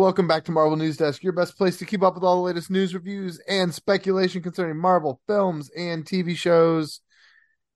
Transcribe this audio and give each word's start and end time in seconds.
welcome 0.00 0.26
back 0.26 0.46
to 0.46 0.50
Marvel 0.50 0.78
News 0.78 0.96
Desk, 0.96 1.22
your 1.22 1.34
best 1.34 1.58
place 1.58 1.76
to 1.76 1.84
keep 1.84 2.02
up 2.02 2.14
with 2.14 2.24
all 2.24 2.36
the 2.36 2.42
latest 2.42 2.70
news, 2.70 2.94
reviews, 2.94 3.38
and 3.46 3.72
speculation 3.72 4.42
concerning 4.42 4.78
Marvel 4.78 5.20
films 5.26 5.70
and 5.76 6.06
TV 6.06 6.34
shows. 6.34 7.00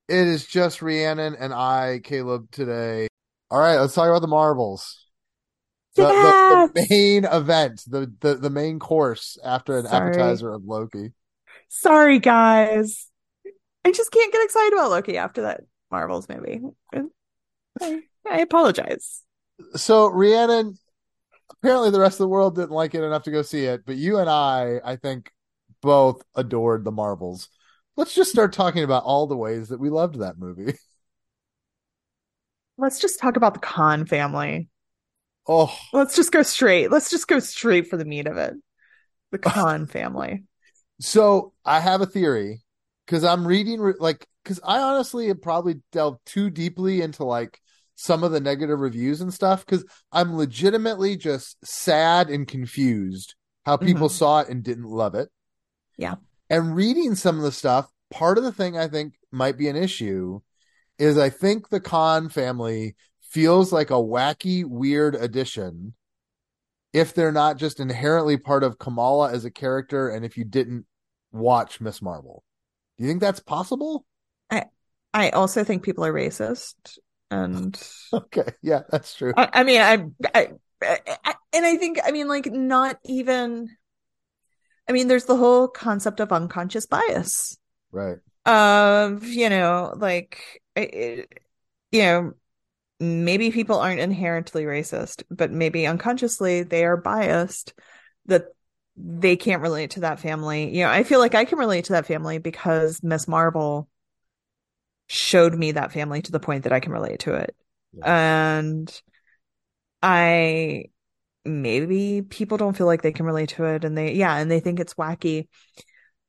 It 0.08 0.26
is 0.26 0.46
just 0.46 0.80
Rhiannon 0.80 1.36
and 1.38 1.52
I, 1.52 2.00
Caleb, 2.02 2.50
today. 2.50 3.08
All 3.50 3.58
right, 3.60 3.78
let's 3.78 3.92
talk 3.94 4.08
about 4.08 4.22
the 4.22 4.26
Marvels. 4.28 5.04
The, 5.96 6.02
Yes! 6.04 6.70
the, 6.72 6.80
the 6.80 6.86
main 6.90 7.24
event, 7.26 7.82
the, 7.86 8.10
the, 8.20 8.36
the 8.36 8.50
main 8.50 8.78
course 8.78 9.36
after 9.44 9.76
an 9.76 9.86
Sorry. 9.86 10.08
appetizer 10.08 10.50
of 10.50 10.64
Loki. 10.64 11.12
Sorry, 11.68 12.20
guys. 12.20 13.06
I 13.84 13.92
just 13.92 14.10
can't 14.10 14.32
get 14.32 14.42
excited 14.42 14.72
about 14.72 14.90
Loki 14.90 15.18
after 15.18 15.42
that 15.42 15.60
Marvels 15.90 16.26
movie. 16.30 16.62
I, 17.82 18.00
I 18.26 18.38
apologize. 18.38 19.20
So, 19.74 20.06
Rhiannon, 20.08 20.78
apparently 21.64 21.90
the 21.90 22.00
rest 22.00 22.16
of 22.16 22.24
the 22.24 22.28
world 22.28 22.56
didn't 22.56 22.72
like 22.72 22.94
it 22.94 23.02
enough 23.02 23.22
to 23.22 23.30
go 23.30 23.40
see 23.40 23.64
it, 23.64 23.86
but 23.86 23.96
you 23.96 24.18
and 24.18 24.28
I, 24.28 24.80
I 24.84 24.96
think, 24.96 25.32
both 25.80 26.22
adored 26.34 26.84
the 26.84 26.92
Marvels. 26.92 27.48
Let's 27.96 28.14
just 28.14 28.30
start 28.30 28.52
talking 28.52 28.84
about 28.84 29.04
all 29.04 29.26
the 29.26 29.36
ways 29.36 29.68
that 29.70 29.80
we 29.80 29.88
loved 29.88 30.18
that 30.18 30.38
movie. 30.38 30.74
Let's 32.76 32.98
just 32.98 33.18
talk 33.18 33.36
about 33.36 33.54
the 33.54 33.60
Khan 33.60 34.04
family. 34.04 34.68
Oh, 35.46 35.74
Let's 35.92 36.16
just 36.16 36.32
go 36.32 36.42
straight. 36.42 36.90
Let's 36.90 37.10
just 37.10 37.28
go 37.28 37.38
straight 37.38 37.88
for 37.88 37.96
the 37.96 38.04
meat 38.04 38.26
of 38.26 38.36
it. 38.36 38.54
The 39.30 39.38
Khan 39.38 39.86
family. 39.86 40.44
so 41.00 41.52
I 41.64 41.80
have 41.80 42.00
a 42.00 42.06
theory 42.06 42.62
because 43.06 43.24
I'm 43.24 43.46
reading, 43.46 43.94
like, 43.98 44.26
because 44.42 44.60
I 44.64 44.80
honestly 44.80 45.28
have 45.28 45.40
probably 45.40 45.80
delved 45.92 46.20
too 46.26 46.50
deeply 46.50 47.00
into 47.00 47.24
like 47.24 47.60
some 47.94 48.24
of 48.24 48.32
the 48.32 48.40
negative 48.40 48.78
reviews 48.78 49.20
and 49.20 49.32
stuff 49.32 49.64
because 49.64 49.84
I'm 50.10 50.36
legitimately 50.36 51.16
just 51.16 51.56
sad 51.64 52.28
and 52.30 52.46
confused 52.46 53.34
how 53.64 53.76
people 53.76 54.08
Mhm. 54.08 54.12
saw 54.12 54.40
it 54.40 54.48
and 54.48 54.62
didn't 54.62 54.88
love 54.88 55.14
it. 55.14 55.30
Yeah. 55.96 56.16
And 56.50 56.74
reading 56.76 57.14
some 57.14 57.36
of 57.36 57.42
the 57.42 57.52
stuff, 57.52 57.90
part 58.10 58.36
of 58.36 58.44
the 58.44 58.52
thing 58.52 58.76
I 58.76 58.88
think 58.88 59.14
might 59.30 59.56
be 59.56 59.68
an 59.68 59.76
issue 59.76 60.40
is 60.98 61.16
I 61.16 61.30
think 61.30 61.68
the 61.68 61.80
Khan 61.80 62.28
family 62.28 62.94
feels 63.20 63.72
like 63.72 63.90
a 63.90 63.94
wacky, 63.94 64.64
weird 64.64 65.14
addition 65.14 65.94
if 66.92 67.14
they're 67.14 67.32
not 67.32 67.56
just 67.56 67.80
inherently 67.80 68.36
part 68.36 68.62
of 68.62 68.78
Kamala 68.78 69.32
as 69.32 69.44
a 69.44 69.50
character 69.50 70.08
and 70.08 70.24
if 70.24 70.36
you 70.36 70.44
didn't 70.44 70.86
watch 71.32 71.80
Miss 71.80 72.00
Marvel. 72.00 72.44
Do 72.96 73.04
you 73.04 73.10
think 73.10 73.20
that's 73.20 73.40
possible? 73.40 74.04
I 74.50 74.66
I 75.12 75.30
also 75.30 75.64
think 75.64 75.82
people 75.82 76.04
are 76.04 76.12
racist. 76.12 76.98
And 77.34 77.80
Okay, 78.12 78.46
yeah, 78.62 78.82
that's 78.90 79.14
true. 79.14 79.32
I, 79.36 79.48
I 79.52 79.64
mean, 79.64 79.80
I, 79.80 80.06
I, 80.34 80.48
I, 80.82 81.34
and 81.52 81.66
I 81.66 81.76
think, 81.76 81.98
I 82.04 82.12
mean, 82.12 82.28
like, 82.28 82.46
not 82.46 82.98
even, 83.04 83.70
I 84.88 84.92
mean, 84.92 85.08
there's 85.08 85.24
the 85.24 85.36
whole 85.36 85.68
concept 85.68 86.20
of 86.20 86.32
unconscious 86.32 86.86
bias. 86.86 87.56
Right. 87.90 88.18
of 88.46 89.24
you 89.24 89.48
know 89.50 89.94
like 89.96 90.62
it, 90.76 91.28
you 91.92 92.02
know 92.02 92.32
maybe 93.00 93.50
people 93.52 93.78
aren't 93.80 94.00
inherently 94.00 94.64
racist 94.64 95.24
but 95.30 95.50
maybe 95.52 95.86
unconsciously 95.86 96.62
they 96.64 96.84
are 96.84 96.96
biased 96.96 97.74
that 98.26 98.46
they 98.96 99.36
can't 99.36 99.62
relate 99.62 99.92
to 99.92 100.00
that 100.00 100.20
family 100.20 100.74
you 100.76 100.84
know 100.84 100.90
i 100.90 101.04
feel 101.04 101.20
like 101.20 101.34
i 101.34 101.44
can 101.44 101.58
relate 101.58 101.86
to 101.86 101.94
that 101.94 102.06
family 102.06 102.38
because 102.38 103.02
miss 103.02 103.28
marvel 103.28 103.88
showed 105.06 105.54
me 105.54 105.72
that 105.72 105.92
family 105.92 106.22
to 106.22 106.32
the 106.32 106.40
point 106.40 106.64
that 106.64 106.72
i 106.72 106.80
can 106.80 106.92
relate 106.92 107.20
to 107.20 107.34
it 107.34 107.54
and 108.02 109.02
i 110.02 110.84
maybe 111.44 112.22
people 112.22 112.56
don't 112.56 112.76
feel 112.76 112.86
like 112.86 113.02
they 113.02 113.12
can 113.12 113.26
relate 113.26 113.50
to 113.50 113.64
it 113.64 113.84
and 113.84 113.96
they 113.96 114.14
yeah 114.14 114.36
and 114.36 114.50
they 114.50 114.60
think 114.60 114.80
it's 114.80 114.94
wacky 114.94 115.46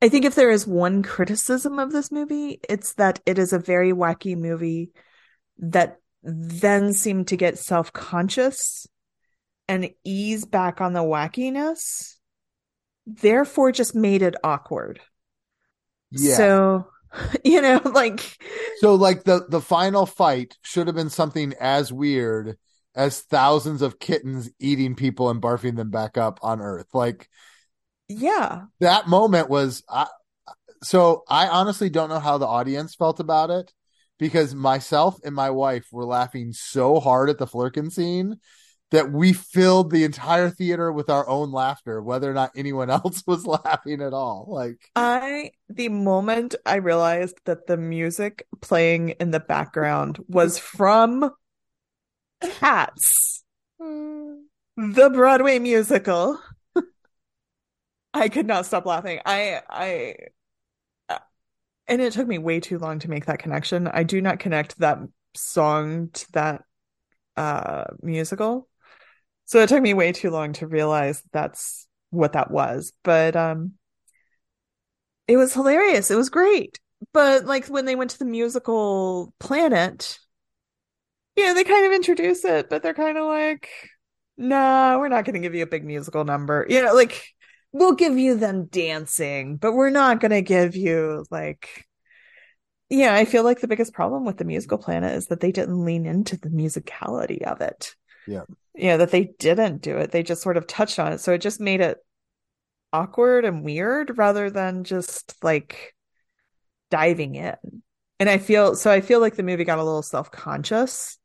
I 0.01 0.09
think 0.09 0.25
if 0.25 0.35
there 0.35 0.51
is 0.51 0.67
one 0.67 1.03
criticism 1.03 1.79
of 1.79 1.91
this 1.91 2.11
movie, 2.11 2.59
it's 2.69 2.93
that 2.95 3.21
it 3.25 3.39
is 3.39 3.53
a 3.53 3.59
very 3.59 3.91
wacky 3.91 4.37
movie 4.37 4.91
that 5.57 5.99
then 6.21 6.93
seemed 6.93 7.29
to 7.29 7.37
get 7.37 7.57
self-conscious 7.57 8.87
and 9.67 9.89
ease 10.03 10.45
back 10.45 10.81
on 10.81 10.93
the 10.93 11.01
wackiness, 11.01 12.17
therefore 13.07 13.71
just 13.71 13.95
made 13.95 14.21
it 14.21 14.35
awkward. 14.43 14.99
Yeah. 16.11 16.35
So, 16.35 16.87
you 17.43 17.61
know, 17.61 17.81
like 17.85 18.37
So 18.79 18.95
like 18.95 19.23
the 19.23 19.45
the 19.49 19.61
final 19.61 20.05
fight 20.05 20.57
should 20.61 20.87
have 20.87 20.95
been 20.95 21.09
something 21.09 21.53
as 21.59 21.91
weird 21.91 22.57
as 22.95 23.21
thousands 23.21 23.81
of 23.81 23.99
kittens 23.99 24.49
eating 24.59 24.95
people 24.95 25.29
and 25.29 25.41
barfing 25.41 25.75
them 25.75 25.91
back 25.91 26.17
up 26.17 26.39
on 26.41 26.61
Earth. 26.61 26.87
Like 26.93 27.29
yeah. 28.07 28.63
that 28.79 29.07
moment 29.07 29.49
was 29.49 29.83
I, 29.89 30.07
so 30.83 31.23
I 31.27 31.47
honestly 31.47 31.89
don't 31.89 32.09
know 32.09 32.19
how 32.19 32.37
the 32.37 32.47
audience 32.47 32.95
felt 32.95 33.19
about 33.19 33.49
it 33.49 33.73
because 34.17 34.55
myself 34.55 35.17
and 35.23 35.35
my 35.35 35.49
wife 35.49 35.87
were 35.91 36.05
laughing 36.05 36.53
so 36.53 36.99
hard 36.99 37.29
at 37.29 37.37
the 37.37 37.47
Flerken 37.47 37.91
scene 37.91 38.39
that 38.91 39.11
we 39.11 39.33
filled 39.33 39.91
the 39.91 40.03
entire 40.03 40.49
theater 40.49 40.91
with 40.91 41.09
our 41.09 41.27
own 41.27 41.51
laughter, 41.51 42.01
whether 42.01 42.29
or 42.29 42.33
not 42.33 42.51
anyone 42.55 42.89
else 42.91 43.23
was 43.25 43.45
laughing 43.45 44.01
at 44.01 44.13
all. 44.13 44.45
Like, 44.47 44.77
I 44.95 45.51
the 45.69 45.89
moment 45.89 46.55
I 46.65 46.75
realized 46.75 47.37
that 47.45 47.67
the 47.67 47.77
music 47.77 48.47
playing 48.61 49.09
in 49.09 49.31
the 49.31 49.39
background 49.39 50.19
was 50.27 50.57
from 50.59 51.31
Cats. 52.41 53.43
the 53.79 55.09
Broadway 55.13 55.59
musical. 55.59 56.39
I 58.13 58.29
could 58.29 58.47
not 58.47 58.65
stop 58.65 58.85
laughing. 58.85 59.19
I, 59.25 59.61
I, 59.69 60.15
and 61.87 62.01
it 62.01 62.13
took 62.13 62.27
me 62.27 62.37
way 62.37 62.59
too 62.59 62.77
long 62.79 62.99
to 62.99 63.09
make 63.09 63.25
that 63.25 63.39
connection. 63.39 63.87
I 63.87 64.03
do 64.03 64.21
not 64.21 64.39
connect 64.39 64.77
that 64.79 64.99
song 65.35 66.09
to 66.13 66.31
that 66.31 66.61
uh 67.35 67.83
musical. 68.01 68.69
So 69.45 69.59
it 69.59 69.69
took 69.69 69.81
me 69.81 69.93
way 69.93 70.11
too 70.11 70.31
long 70.31 70.53
to 70.53 70.67
realize 70.67 71.21
that's 71.31 71.87
what 72.09 72.33
that 72.33 72.51
was. 72.51 72.93
But 73.03 73.35
um 73.35 73.73
it 75.27 75.37
was 75.37 75.53
hilarious. 75.53 76.11
It 76.11 76.17
was 76.17 76.29
great. 76.29 76.79
But 77.13 77.45
like 77.45 77.67
when 77.67 77.85
they 77.85 77.95
went 77.95 78.11
to 78.11 78.19
the 78.19 78.25
musical 78.25 79.33
planet, 79.39 80.19
yeah, 81.35 81.53
they 81.53 81.63
kind 81.63 81.85
of 81.85 81.91
introduce 81.91 82.45
it, 82.45 82.69
but 82.69 82.81
they're 82.83 82.93
kind 82.93 83.17
of 83.17 83.25
like, 83.25 83.69
nah, 84.37 84.97
we're 84.97 85.09
not 85.09 85.25
going 85.25 85.33
to 85.33 85.39
give 85.39 85.55
you 85.55 85.63
a 85.63 85.67
big 85.67 85.83
musical 85.83 86.23
number. 86.23 86.65
You 86.69 86.83
know, 86.83 86.93
like 86.93 87.27
we'll 87.71 87.93
give 87.93 88.17
you 88.17 88.35
them 88.35 88.65
dancing, 88.65 89.57
but 89.57 89.73
we're 89.73 89.89
not 89.89 90.21
going 90.21 90.31
to 90.31 90.41
give 90.41 90.75
you 90.75 91.25
like, 91.29 91.85
yeah, 92.89 93.13
I 93.13 93.25
feel 93.25 93.43
like 93.43 93.59
the 93.59 93.67
biggest 93.67 93.93
problem 93.93 94.25
with 94.25 94.37
the 94.37 94.45
musical 94.45 94.77
planet 94.77 95.13
is 95.15 95.27
that 95.27 95.39
they 95.39 95.51
didn't 95.51 95.83
lean 95.83 96.05
into 96.05 96.37
the 96.37 96.49
musicality 96.49 97.41
of 97.41 97.61
it. 97.61 97.95
Yeah. 98.27 98.43
You 98.77 98.89
know, 98.89 98.97
that 98.97 99.11
they 99.11 99.33
didn't 99.39 99.81
do 99.81 99.97
it. 99.97 100.11
They 100.11 100.23
just 100.23 100.41
sort 100.41 100.57
of 100.57 100.67
touched 100.67 100.99
on 100.99 101.13
it. 101.13 101.19
So 101.19 101.33
it 101.33 101.41
just 101.41 101.59
made 101.61 101.81
it 101.81 101.97
awkward 102.93 103.45
and 103.45 103.63
weird 103.63 104.17
rather 104.17 104.49
than 104.49 104.83
just 104.83 105.35
like 105.43 105.95
diving 106.91 107.35
in. 107.35 107.55
And 108.19 108.29
I 108.29 108.37
feel 108.37 108.75
so 108.75 108.91
I 108.91 109.01
feel 109.01 109.19
like 109.19 109.35
the 109.35 109.43
movie 109.43 109.65
got 109.65 109.79
a 109.79 109.83
little 109.83 110.01
self-conscious 110.03 111.17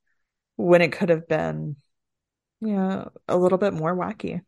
when 0.56 0.82
it 0.82 0.92
could 0.92 1.08
have 1.08 1.28
been, 1.28 1.76
you 2.60 2.74
know, 2.74 3.10
a 3.28 3.36
little 3.36 3.58
bit 3.58 3.74
more 3.74 3.96
wacky. 3.96 4.42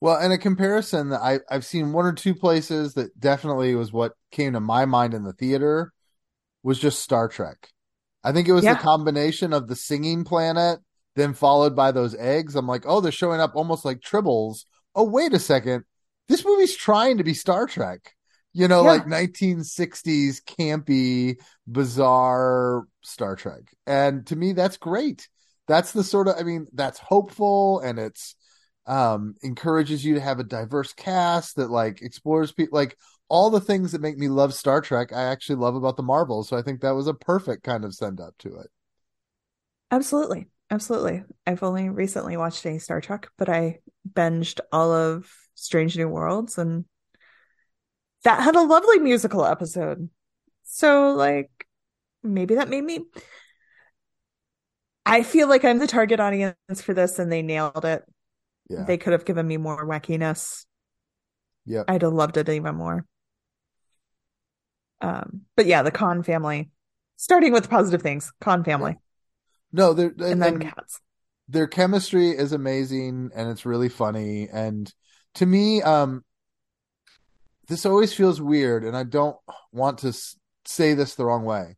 Well, 0.00 0.20
in 0.20 0.32
a 0.32 0.38
comparison, 0.38 1.12
I 1.12 1.40
I've 1.50 1.64
seen 1.64 1.92
one 1.92 2.06
or 2.06 2.12
two 2.12 2.34
places 2.34 2.94
that 2.94 3.18
definitely 3.18 3.74
was 3.74 3.92
what 3.92 4.14
came 4.30 4.54
to 4.54 4.60
my 4.60 4.86
mind 4.86 5.14
in 5.14 5.24
the 5.24 5.32
theater 5.34 5.92
was 6.62 6.78
just 6.78 7.00
Star 7.02 7.28
Trek. 7.28 7.68
I 8.24 8.32
think 8.32 8.48
it 8.48 8.52
was 8.52 8.64
Yeah. 8.64 8.74
the 8.74 8.80
combination 8.80 9.52
of 9.52 9.68
the 9.68 9.76
singing 9.76 10.24
planet, 10.24 10.80
then 11.16 11.34
followed 11.34 11.74
by 11.76 11.92
those 11.92 12.14
eggs. 12.14 12.56
I'm 12.56 12.66
like, 12.66 12.84
oh, 12.86 13.00
they're 13.00 13.12
showing 13.12 13.40
up 13.40 13.52
almost 13.54 13.84
like 13.84 14.00
tribbles. 14.00 14.64
Oh, 14.94 15.04
wait 15.04 15.32
a 15.34 15.38
second. 15.38 15.84
This 16.28 16.44
movie's 16.44 16.76
trying 16.76 17.18
to 17.18 17.24
be 17.24 17.34
Star 17.34 17.66
Trek. 17.66 18.12
You 18.52 18.66
know, 18.68 18.82
Yeah. 18.82 18.84
like 18.84 19.06
1960s 19.06 20.40
campy, 20.40 21.36
bizarre 21.66 22.84
Star 23.02 23.36
Trek. 23.36 23.62
And 23.86 24.26
to 24.26 24.36
me, 24.36 24.52
that's 24.52 24.76
great. 24.76 25.28
That's 25.68 25.92
the 25.92 26.02
sort 26.02 26.26
of, 26.28 26.34
I 26.38 26.42
mean, 26.42 26.66
that's 26.72 26.98
hopeful 26.98 27.80
and 27.80 27.98
it's, 27.98 28.34
um 28.86 29.34
encourages 29.42 30.04
you 30.04 30.14
to 30.14 30.20
have 30.20 30.40
a 30.40 30.44
diverse 30.44 30.92
cast 30.94 31.56
that 31.56 31.70
like 31.70 32.00
explores 32.02 32.50
people 32.50 32.76
like 32.78 32.96
all 33.28 33.50
the 33.50 33.60
things 33.60 33.92
that 33.92 34.00
make 34.00 34.16
me 34.16 34.28
love 34.28 34.54
Star 34.54 34.80
Trek 34.80 35.12
I 35.12 35.24
actually 35.24 35.56
love 35.56 35.74
about 35.76 35.96
the 35.98 36.02
Marvels 36.02 36.48
so 36.48 36.56
I 36.56 36.62
think 36.62 36.80
that 36.80 36.92
was 36.92 37.06
a 37.06 37.14
perfect 37.14 37.62
kind 37.62 37.84
of 37.84 37.94
send 37.94 38.20
up 38.20 38.34
to 38.38 38.56
it. 38.56 38.70
Absolutely. 39.92 40.48
Absolutely. 40.70 41.24
I've 41.46 41.62
only 41.62 41.88
recently 41.88 42.36
watched 42.36 42.64
any 42.64 42.78
Star 42.78 43.00
Trek, 43.00 43.28
but 43.36 43.48
I 43.48 43.80
binged 44.08 44.60
all 44.70 44.92
of 44.92 45.30
Strange 45.54 45.96
New 45.96 46.08
Worlds 46.08 46.58
and 46.58 46.84
that 48.24 48.42
had 48.42 48.54
a 48.54 48.62
lovely 48.62 48.98
musical 48.98 49.44
episode. 49.44 50.08
So 50.62 51.12
like 51.12 51.50
maybe 52.22 52.54
that 52.54 52.68
made 52.68 52.84
me 52.84 53.00
I 55.04 55.22
feel 55.22 55.48
like 55.48 55.64
I'm 55.64 55.78
the 55.78 55.86
target 55.86 56.20
audience 56.20 56.54
for 56.82 56.94
this 56.94 57.18
and 57.18 57.32
they 57.32 57.42
nailed 57.42 57.84
it. 57.84 58.04
Yeah. 58.68 58.84
They 58.84 58.96
could 58.96 59.12
have 59.12 59.24
given 59.24 59.46
me 59.46 59.56
more 59.56 59.84
wackiness. 59.84 60.66
Yeah. 61.64 61.82
I'd 61.88 62.02
have 62.02 62.12
loved 62.12 62.36
it 62.36 62.48
even 62.48 62.76
more. 62.76 63.04
Um, 65.00 65.42
but 65.56 65.66
yeah, 65.66 65.82
the 65.82 65.90
Khan 65.90 66.22
family, 66.22 66.70
starting 67.16 67.52
with 67.52 67.70
positive 67.70 68.02
things, 68.02 68.32
Khan 68.40 68.62
family, 68.62 68.98
No, 69.72 69.92
they're 69.92 70.08
and, 70.08 70.20
and, 70.20 70.42
then 70.42 70.60
cats. 70.60 71.00
their 71.48 71.66
chemistry 71.66 72.30
is 72.30 72.52
amazing 72.52 73.30
and 73.34 73.48
it's 73.50 73.66
really 73.66 73.88
funny. 73.88 74.48
And 74.52 74.92
to 75.34 75.46
me, 75.46 75.82
um, 75.82 76.24
this 77.68 77.86
always 77.86 78.12
feels 78.12 78.40
weird, 78.40 78.84
and 78.84 78.96
I 78.96 79.04
don't 79.04 79.36
want 79.72 79.98
to 79.98 80.08
s- 80.08 80.36
say 80.64 80.94
this 80.94 81.14
the 81.14 81.24
wrong 81.24 81.44
way. 81.44 81.76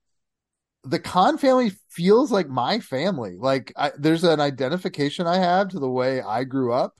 The 0.85 0.99
Khan 0.99 1.37
family 1.37 1.73
feels 1.91 2.33
like 2.33 2.49
my 2.49 2.81
family. 2.81 3.37
Like 3.39 3.73
I, 3.77 3.93
there's 3.97 4.25
an 4.25 4.41
identification 4.41 5.27
I 5.27 5.37
have 5.37 5.69
to 5.69 5.79
the 5.79 5.91
way 5.91 6.23
I 6.23 6.45
grew 6.45 6.73
up, 6.73 6.95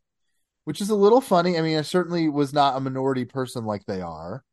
which 0.65 0.81
is 0.83 0.91
a 0.91 0.95
little 0.95 1.23
funny. 1.23 1.59
I 1.59 1.63
mean, 1.63 1.79
I 1.79 1.83
certainly 1.83 2.29
was 2.29 2.53
not 2.53 2.77
a 2.77 2.81
minority 2.81 3.25
person 3.25 3.65
like 3.65 3.87
they 3.87 4.03
are, 4.03 4.45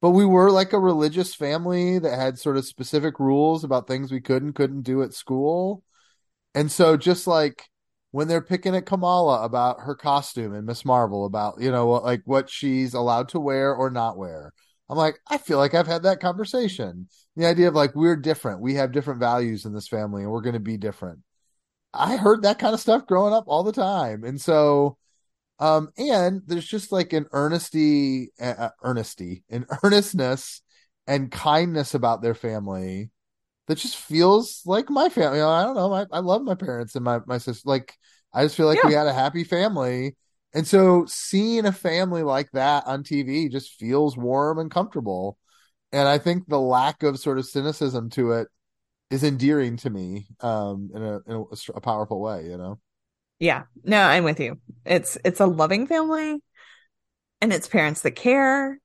but 0.00 0.10
we 0.10 0.24
were 0.24 0.50
like 0.50 0.72
a 0.72 0.78
religious 0.78 1.34
family 1.34 1.98
that 1.98 2.18
had 2.18 2.38
sort 2.38 2.56
of 2.56 2.66
specific 2.66 3.18
rules 3.18 3.64
about 3.64 3.86
things 3.86 4.12
we 4.12 4.20
could 4.20 4.42
and 4.42 4.54
couldn't 4.54 4.82
do 4.82 5.02
at 5.02 5.14
school. 5.14 5.82
And 6.54 6.70
so 6.70 6.96
just 6.96 7.26
like 7.26 7.64
when 8.10 8.28
they're 8.28 8.40
picking 8.40 8.74
at 8.74 8.86
Kamala 8.86 9.44
about 9.44 9.80
her 9.80 9.94
costume 9.94 10.54
and 10.54 10.66
Miss 10.66 10.84
Marvel 10.84 11.26
about, 11.26 11.60
you 11.60 11.70
know, 11.70 11.88
like 11.88 12.22
what 12.24 12.48
she's 12.48 12.94
allowed 12.94 13.28
to 13.30 13.40
wear 13.40 13.74
or 13.74 13.90
not 13.90 14.16
wear. 14.16 14.52
I'm 14.88 14.96
like, 14.96 15.18
I 15.28 15.36
feel 15.36 15.58
like 15.58 15.74
I've 15.74 15.86
had 15.86 16.04
that 16.04 16.20
conversation. 16.20 17.08
The 17.36 17.46
idea 17.46 17.68
of 17.68 17.74
like 17.74 17.94
we're 17.94 18.16
different. 18.16 18.60
We 18.60 18.74
have 18.74 18.92
different 18.92 19.20
values 19.20 19.66
in 19.66 19.74
this 19.74 19.88
family 19.88 20.22
and 20.22 20.30
we're 20.30 20.40
going 20.40 20.54
to 20.54 20.60
be 20.60 20.78
different. 20.78 21.20
I 21.92 22.16
heard 22.16 22.42
that 22.42 22.58
kind 22.58 22.72
of 22.72 22.80
stuff 22.80 23.06
growing 23.06 23.34
up 23.34 23.44
all 23.46 23.64
the 23.64 23.72
time. 23.72 24.24
And 24.24 24.40
so 24.40 24.96
um 25.60 25.90
and 25.98 26.42
there's 26.46 26.66
just 26.66 26.92
like 26.92 27.12
an 27.12 27.26
earnesty 27.34 28.30
uh, 28.40 28.54
uh, 28.58 28.70
earnesty, 28.84 29.44
an 29.50 29.66
earnestness 29.84 30.62
and 31.06 31.30
kindness 31.30 31.94
about 31.94 32.22
their 32.22 32.34
family 32.34 33.10
that 33.68 33.78
just 33.78 33.96
feels 33.96 34.62
like 34.66 34.90
my 34.90 35.08
family. 35.08 35.38
You 35.38 35.44
know, 35.44 35.50
I 35.50 35.64
don't 35.64 35.76
know. 35.76 35.92
I, 35.92 36.06
I 36.12 36.20
love 36.20 36.42
my 36.42 36.54
parents 36.54 36.94
and 36.96 37.04
my 37.04 37.20
my 37.26 37.38
sister. 37.38 37.68
Like 37.68 37.94
I 38.32 38.44
just 38.44 38.56
feel 38.56 38.66
like 38.66 38.82
we 38.84 38.92
had 38.94 39.06
a 39.06 39.12
happy 39.12 39.44
family, 39.44 40.16
and 40.54 40.66
so 40.66 41.04
seeing 41.06 41.66
a 41.66 41.72
family 41.72 42.22
like 42.22 42.50
that 42.52 42.86
on 42.86 43.02
TV 43.04 43.48
just 43.48 43.74
feels 43.78 44.16
warm 44.16 44.58
and 44.58 44.70
comfortable. 44.70 45.38
And 45.92 46.08
I 46.08 46.18
think 46.18 46.48
the 46.48 46.60
lack 46.60 47.02
of 47.02 47.18
sort 47.18 47.38
of 47.38 47.46
cynicism 47.46 48.10
to 48.10 48.32
it 48.32 48.48
is 49.10 49.24
endearing 49.24 49.76
to 49.78 49.90
me, 49.90 50.26
um, 50.40 50.90
in 50.94 51.02
a 51.02 51.16
in 51.26 51.32
a, 51.36 51.44
a 51.76 51.80
powerful 51.80 52.20
way. 52.20 52.46
You 52.46 52.58
know. 52.58 52.80
Yeah, 53.38 53.64
no, 53.84 54.00
I'm 54.00 54.24
with 54.24 54.40
you. 54.40 54.58
It's 54.84 55.16
it's 55.24 55.40
a 55.40 55.46
loving 55.46 55.86
family, 55.86 56.42
and 57.40 57.52
it's 57.52 57.68
parents 57.68 58.00
that 58.02 58.12
care, 58.12 58.80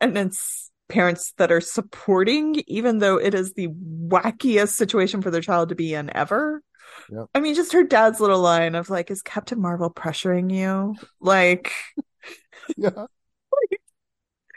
and 0.00 0.16
it's 0.16 0.70
parents 0.88 1.32
that 1.38 1.50
are 1.50 1.60
supporting, 1.60 2.62
even 2.66 2.98
though 2.98 3.16
it 3.16 3.34
is 3.34 3.54
the 3.54 3.68
wackiest 3.68 4.70
situation 4.70 5.22
for 5.22 5.30
their 5.30 5.40
child 5.40 5.70
to 5.70 5.74
be 5.74 5.94
in 5.94 6.14
ever. 6.14 6.62
Yep. 7.10 7.28
I 7.34 7.40
mean, 7.40 7.54
just 7.54 7.72
her 7.72 7.84
dad's 7.84 8.20
little 8.20 8.40
line 8.40 8.74
of 8.74 8.90
like, 8.90 9.10
"Is 9.10 9.22
Captain 9.22 9.60
Marvel 9.60 9.90
pressuring 9.90 10.52
you?" 10.52 10.94
Like, 11.20 11.72
Yeah. 12.76 13.06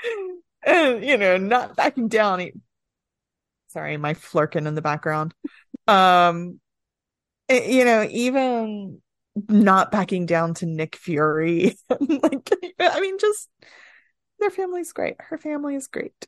and 0.64 1.04
you 1.04 1.18
know, 1.18 1.38
not 1.38 1.76
backing 1.76 2.08
down. 2.08 2.50
Sorry, 3.68 3.98
my 3.98 4.14
Flerken 4.14 4.68
in 4.68 4.76
the 4.76 4.82
background. 4.82 5.34
Um, 5.88 6.60
you 7.50 7.86
know, 7.86 8.08
even 8.10 9.02
not 9.50 9.92
backing 9.92 10.26
down 10.26 10.54
to 10.56 10.66
Nick 10.66 10.96
Fury. 10.96 11.76
like, 11.90 12.50
I 12.80 13.00
mean, 13.00 13.18
just 13.20 13.50
their 14.40 14.50
family's 14.50 14.92
great. 14.94 15.16
Her 15.20 15.38
family 15.38 15.76
is 15.76 15.88
great. 15.88 16.28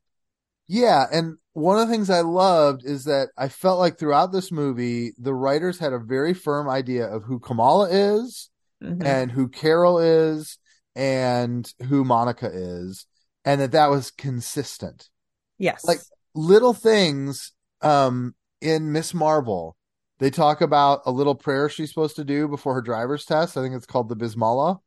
Yeah, 0.68 1.06
and 1.12 1.38
one 1.54 1.80
of 1.80 1.88
the 1.88 1.94
things 1.94 2.10
I 2.10 2.22
loved 2.22 2.82
is 2.86 3.06
that 3.06 3.30
I 3.38 3.48
felt 3.48 3.80
like 3.80 3.98
throughout 3.98 4.34
this 4.34 4.52
movie, 4.52 5.14
the 5.18 5.34
writers 5.34 5.80
had 5.80 5.94
a 5.94 6.00
very 6.00 6.34
firm 6.34 6.68
idea 6.70 7.08
of 7.08 7.24
who 7.24 7.40
Kamala 7.40 7.88
is 7.90 8.50
Mhm. 8.84 9.04
and 9.06 9.32
who 9.32 9.48
Carol 9.48 9.98
is 10.00 10.60
and 10.96 11.72
who 11.88 12.04
Monica 12.04 12.50
is, 12.54 13.06
and 13.46 13.62
that 13.62 13.72
that 13.72 13.90
was 13.90 14.12
consistent. 14.12 15.10
yes. 15.58 15.84
like- 15.86 16.02
Little 16.36 16.74
things 16.74 17.54
um 17.82 18.36
in 18.62 18.92
Miss 18.92 19.14
Marvel, 19.14 19.76
they 20.20 20.30
talk 20.30 20.62
about 20.62 21.02
a 21.06 21.12
little 21.12 21.36
prayer 21.36 21.70
she's 21.70 21.90
supposed 21.90 22.16
to 22.16 22.24
do 22.24 22.48
before 22.48 22.74
her 22.74 22.82
driver's 22.82 23.26
test. 23.26 23.58
I 23.58 23.62
think 23.62 23.76
it's 23.76 23.86
called 23.86 24.10
the 24.10 24.16
Bismillah. 24.16 24.80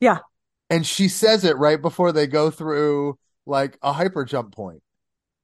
Yeah. 0.00 0.18
And 0.68 0.86
she 0.86 1.08
says 1.08 1.44
it 1.44 1.56
right 1.56 1.80
before 1.80 2.12
they 2.12 2.26
go 2.26 2.50
through 2.50 3.18
like 3.46 3.78
a 3.82 3.92
hyper 3.92 4.24
jump 4.24 4.54
point. 4.54 4.82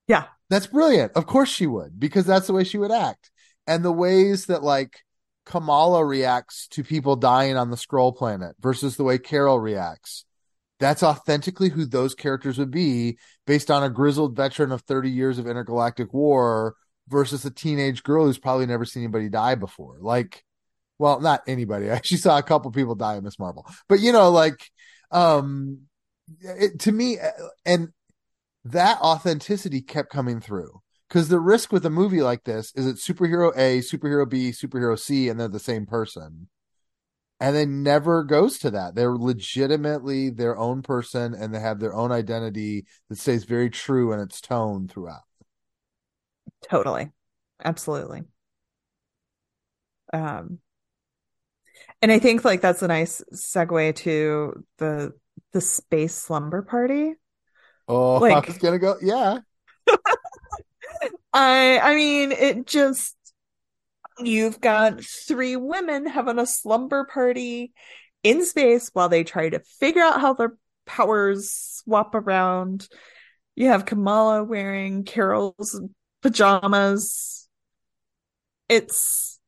Yeah. 0.09 0.25
That's 0.51 0.67
brilliant. 0.67 1.13
Of 1.13 1.27
course 1.27 1.49
she 1.49 1.67
would, 1.67 1.99
because 1.99 2.27
that's 2.27 2.47
the 2.47 2.53
way 2.53 2.65
she 2.65 2.79
would 2.79 2.91
act. 2.91 3.31
And 3.67 3.85
the 3.85 3.93
ways 3.93 4.47
that 4.47 4.63
like 4.63 5.01
Kamala 5.47 6.05
reacts 6.05 6.69
to 6.69 6.85
people 6.85 7.17
dying 7.17 7.57
on 7.57 7.71
the 7.71 7.77
scroll 7.77 8.13
planet 8.13 8.57
versus 8.61 8.97
the 8.97 9.05
way 9.05 9.19
Carol 9.19 9.59
reacts. 9.59 10.25
That's 10.79 11.03
authentically 11.03 11.69
who 11.69 11.87
those 11.87 12.15
characters 12.15 12.59
would 12.59 12.73
be 12.73 13.17
based 13.47 13.71
on 13.71 13.85
a 13.85 13.91
grizzled 13.91 14.37
veteran 14.37 14.73
of 14.73 14.83
30 14.83 15.11
years 15.11 15.39
of 15.39 15.47
intergalactic 15.47 16.13
war 16.13 16.75
versus 17.13 17.45
a 17.45 17.51
teenage 17.51 18.03
girl 18.03 18.25
who's 18.25 18.39
probably 18.39 18.67
never 18.67 18.85
seen 18.85 19.05
anybody 19.05 19.29
die 19.29 19.55
before. 19.55 19.99
Like, 20.01 20.45
well, 20.99 21.21
not 21.21 21.43
anybody. 21.47 21.91
I 21.91 21.95
actually 21.95 22.17
saw 22.17 22.39
a 22.39 22.43
couple 22.43 22.73
people 22.73 22.97
die 22.97 23.17
in 23.17 23.25
Miss 23.25 23.39
Marvel, 23.39 23.65
but 23.89 24.01
you 24.01 24.11
know, 24.11 24.31
like, 24.31 24.71
um, 25.13 25.83
it, 26.41 26.81
to 26.81 26.93
me, 26.93 27.21
uh, 27.21 27.31
and 27.65 27.91
that 28.65 28.99
authenticity 29.01 29.83
kept 29.83 30.11
coming 30.11 30.41
through. 30.41 30.81
Because 31.09 31.29
the 31.29 31.41
risk 31.41 31.73
with 31.73 31.85
a 31.85 31.91
movie 31.91 32.23
like 32.23 32.45
this 32.45 32.73
is 32.75 32.87
it's 32.87 33.07
superhero 33.07 33.53
A, 33.55 33.81
superhero 33.81 34.27
B, 34.27 34.49
superhero 34.49 34.99
C, 34.99 35.29
and 35.29 35.39
they're 35.39 35.47
the 35.47 35.59
same 35.59 35.85
person. 35.85 36.49
And 37.39 37.55
it 37.55 37.69
never 37.69 38.25
goes 38.25 38.59
to 38.61 38.71
that. 38.71 38.95
They're 38.95 39.19
legitimately 39.19 40.31
their 40.31 40.57
own 40.57 40.81
person 40.81 41.35
and 41.35 41.55
they 41.55 41.61
have 41.61 41.81
their 41.81 41.93
own 41.93 42.13
identity 42.13 42.87
that 43.11 43.19
stays 43.19 43.45
very 43.45 43.69
true 43.69 44.15
in 44.15 44.21
its 44.21 44.41
tone 44.41 44.89
throughout. 44.89 45.25
Totally. 46.69 47.11
Absolutely. 47.65 48.23
Um, 50.13 50.59
and 52.01 52.13
I 52.13 52.19
think 52.19 52.45
like 52.45 52.61
that's 52.61 52.83
a 52.83 52.89
nice 52.89 53.23
segue 53.33 53.97
to 53.97 54.65
the 54.79 55.13
the 55.53 55.61
space 55.61 56.15
slumber 56.15 56.63
party. 56.63 57.15
Oh, 57.89 58.17
I 58.25 58.31
Like- 58.31 58.47
was 58.47 58.59
gonna 58.59 58.79
go. 58.79 58.97
Yeah. 59.01 59.39
I 61.33 61.79
I 61.79 61.95
mean, 61.95 62.33
it 62.33 62.67
just 62.67 63.17
you've 64.19 64.61
got 64.61 65.03
three 65.03 65.57
women 65.57 66.07
having 66.07 66.39
a 66.39 66.47
slumber 66.47 67.05
party 67.05 67.73
in 68.23 68.45
space 68.45 68.91
while 68.93 69.09
they 69.09 69.25
try 69.25 69.49
to 69.49 69.61
figure 69.81 70.03
out 70.03 70.21
how 70.21 70.35
their 70.35 70.57
powers 70.87 71.51
swap 71.51 72.15
around. 72.15 72.89
You 73.57 73.69
have 73.69 73.87
Kamala 73.87 74.45
wearing 74.45 75.05
Carol's 75.05 75.81
pajamas. 76.23 77.49
It's 78.69 79.39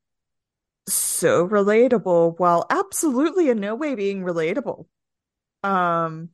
so 0.87 1.47
relatable 1.47 2.39
while 2.39 2.65
absolutely 2.69 3.49
in 3.49 3.59
no 3.59 3.75
way 3.75 3.95
being 3.95 4.23
relatable. 4.23 4.87
Um, 5.63 6.31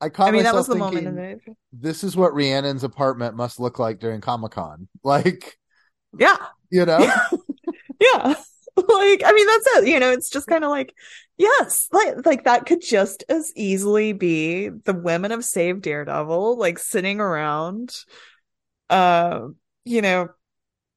I 0.00 0.08
caught 0.10 0.28
I 0.28 0.32
mean, 0.32 0.42
that 0.44 0.54
was 0.54 0.66
the 0.66 0.74
thinking, 0.74 1.04
moment 1.04 1.06
in 1.06 1.18
it. 1.18 1.56
this 1.72 2.04
is 2.04 2.16
what 2.16 2.34
Rhiannon's 2.34 2.84
apartment 2.84 3.36
must 3.36 3.60
look 3.60 3.78
like 3.78 3.98
during 4.00 4.20
Comic 4.20 4.52
Con. 4.52 4.88
Like, 5.04 5.58
Yeah. 6.18 6.36
you 6.70 6.84
know? 6.84 7.10
Yeah. 8.00 8.34
Like, 8.76 9.22
I 9.24 9.32
mean, 9.32 9.46
that's 9.46 9.66
it. 9.78 9.88
You 9.88 9.98
know, 10.00 10.12
it's 10.12 10.28
just 10.28 10.48
kind 10.48 10.62
of 10.62 10.68
like, 10.68 10.94
yes, 11.38 11.88
like 11.92 12.26
like 12.26 12.44
that 12.44 12.66
could 12.66 12.82
just 12.82 13.24
as 13.30 13.50
easily 13.56 14.12
be 14.12 14.68
the 14.68 14.92
women 14.92 15.32
of 15.32 15.46
Save 15.46 15.80
Daredevil, 15.80 16.58
like 16.58 16.78
sitting 16.78 17.18
around. 17.18 17.96
Uh, 18.88 19.48
you 19.84 20.02
know, 20.02 20.28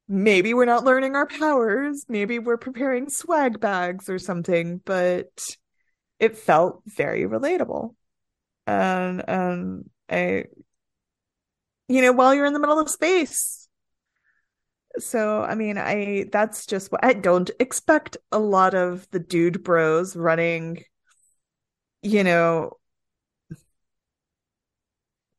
maybe 0.07 0.53
we're 0.53 0.65
not 0.65 0.83
learning 0.83 1.15
our 1.15 1.27
powers, 1.27 2.05
maybe 2.09 2.39
we're 2.39 2.57
preparing 2.57 3.09
swag 3.09 3.59
bags 3.59 4.09
or 4.09 4.19
something, 4.19 4.81
but 4.85 5.29
it 6.19 6.37
felt 6.37 6.83
very 6.85 7.23
relatable. 7.23 7.95
And 8.67 9.27
and 9.27 9.89
I, 10.09 10.45
you 11.87 12.01
know, 12.01 12.11
while 12.11 12.33
you're 12.35 12.45
in 12.45 12.53
the 12.53 12.59
middle 12.59 12.79
of 12.79 12.89
space. 12.89 13.67
So, 14.97 15.43
I 15.43 15.55
mean, 15.55 15.77
I 15.77 16.25
that's 16.31 16.65
just 16.65 16.91
what 16.91 17.03
I 17.03 17.13
don't 17.13 17.49
expect 17.59 18.17
a 18.31 18.39
lot 18.39 18.73
of 18.73 19.07
the 19.11 19.19
dude 19.19 19.63
bros 19.63 20.15
running, 20.15 20.83
you 22.01 22.23
know, 22.23 22.77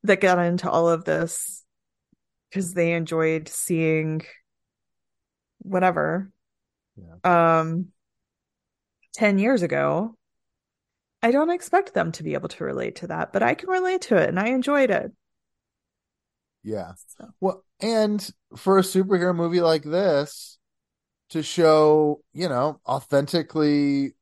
that 0.04 0.20
got 0.20 0.38
into 0.38 0.70
all 0.70 0.88
of 0.88 1.04
this 1.04 1.59
because 2.50 2.74
they 2.74 2.92
enjoyed 2.92 3.48
seeing 3.48 4.22
whatever. 5.58 6.30
Um, 7.24 7.92
10 9.12 9.38
years 9.38 9.62
ago, 9.62 10.16
I 11.22 11.30
don't 11.30 11.50
expect 11.50 11.92
them 11.94 12.12
to 12.12 12.22
be 12.22 12.34
able 12.34 12.48
to 12.48 12.64
relate 12.64 12.96
to 12.96 13.06
that, 13.08 13.32
but 13.32 13.42
I 13.42 13.54
can 13.54 13.68
relate 13.68 14.02
to 14.02 14.16
it 14.16 14.28
and 14.28 14.38
I 14.40 14.48
enjoyed 14.48 14.90
it. 14.90 15.12
Yeah. 16.62 16.92
So, 17.18 17.32
Well, 17.40 17.64
and 17.80 18.28
for 18.56 18.78
a 18.78 18.82
superhero 18.82 19.34
movie 19.34 19.60
like 19.60 19.82
this 19.82 20.58
to 21.30 21.42
show, 21.42 22.22
you 22.32 22.48
know, 22.48 22.80
authentically 22.86 24.14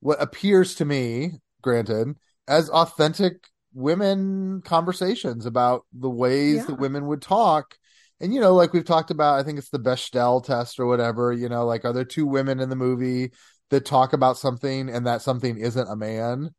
what 0.00 0.22
appears 0.22 0.76
to 0.76 0.84
me, 0.84 1.40
granted, 1.62 2.16
as 2.48 2.70
authentic 2.70 3.48
women 3.72 4.62
conversations 4.62 5.46
about 5.46 5.84
the 5.92 6.10
ways 6.10 6.56
Yeah. 6.56 6.64
that 6.66 6.80
women 6.80 7.06
would 7.06 7.22
talk. 7.22 7.76
And, 8.20 8.34
you 8.34 8.40
know, 8.40 8.54
like 8.54 8.72
we've 8.72 8.84
talked 8.84 9.10
about, 9.10 9.38
I 9.38 9.42
think 9.44 9.58
it's 9.58 9.70
the 9.70 9.78
Bechdel 9.78 10.44
test 10.44 10.80
or 10.80 10.86
whatever, 10.86 11.32
you 11.32 11.48
know, 11.48 11.64
like 11.66 11.84
are 11.84 11.92
there 11.92 12.04
two 12.04 12.26
women 12.26 12.60
in 12.60 12.68
the 12.68 12.76
movie 12.76 13.32
that 13.70 13.84
talk 13.84 14.12
about 14.12 14.38
something 14.38 14.88
and 14.88 15.06
that 15.06 15.22
something 15.22 15.58
isn't 15.58 15.88
a 15.88 15.96
man? 15.96 16.50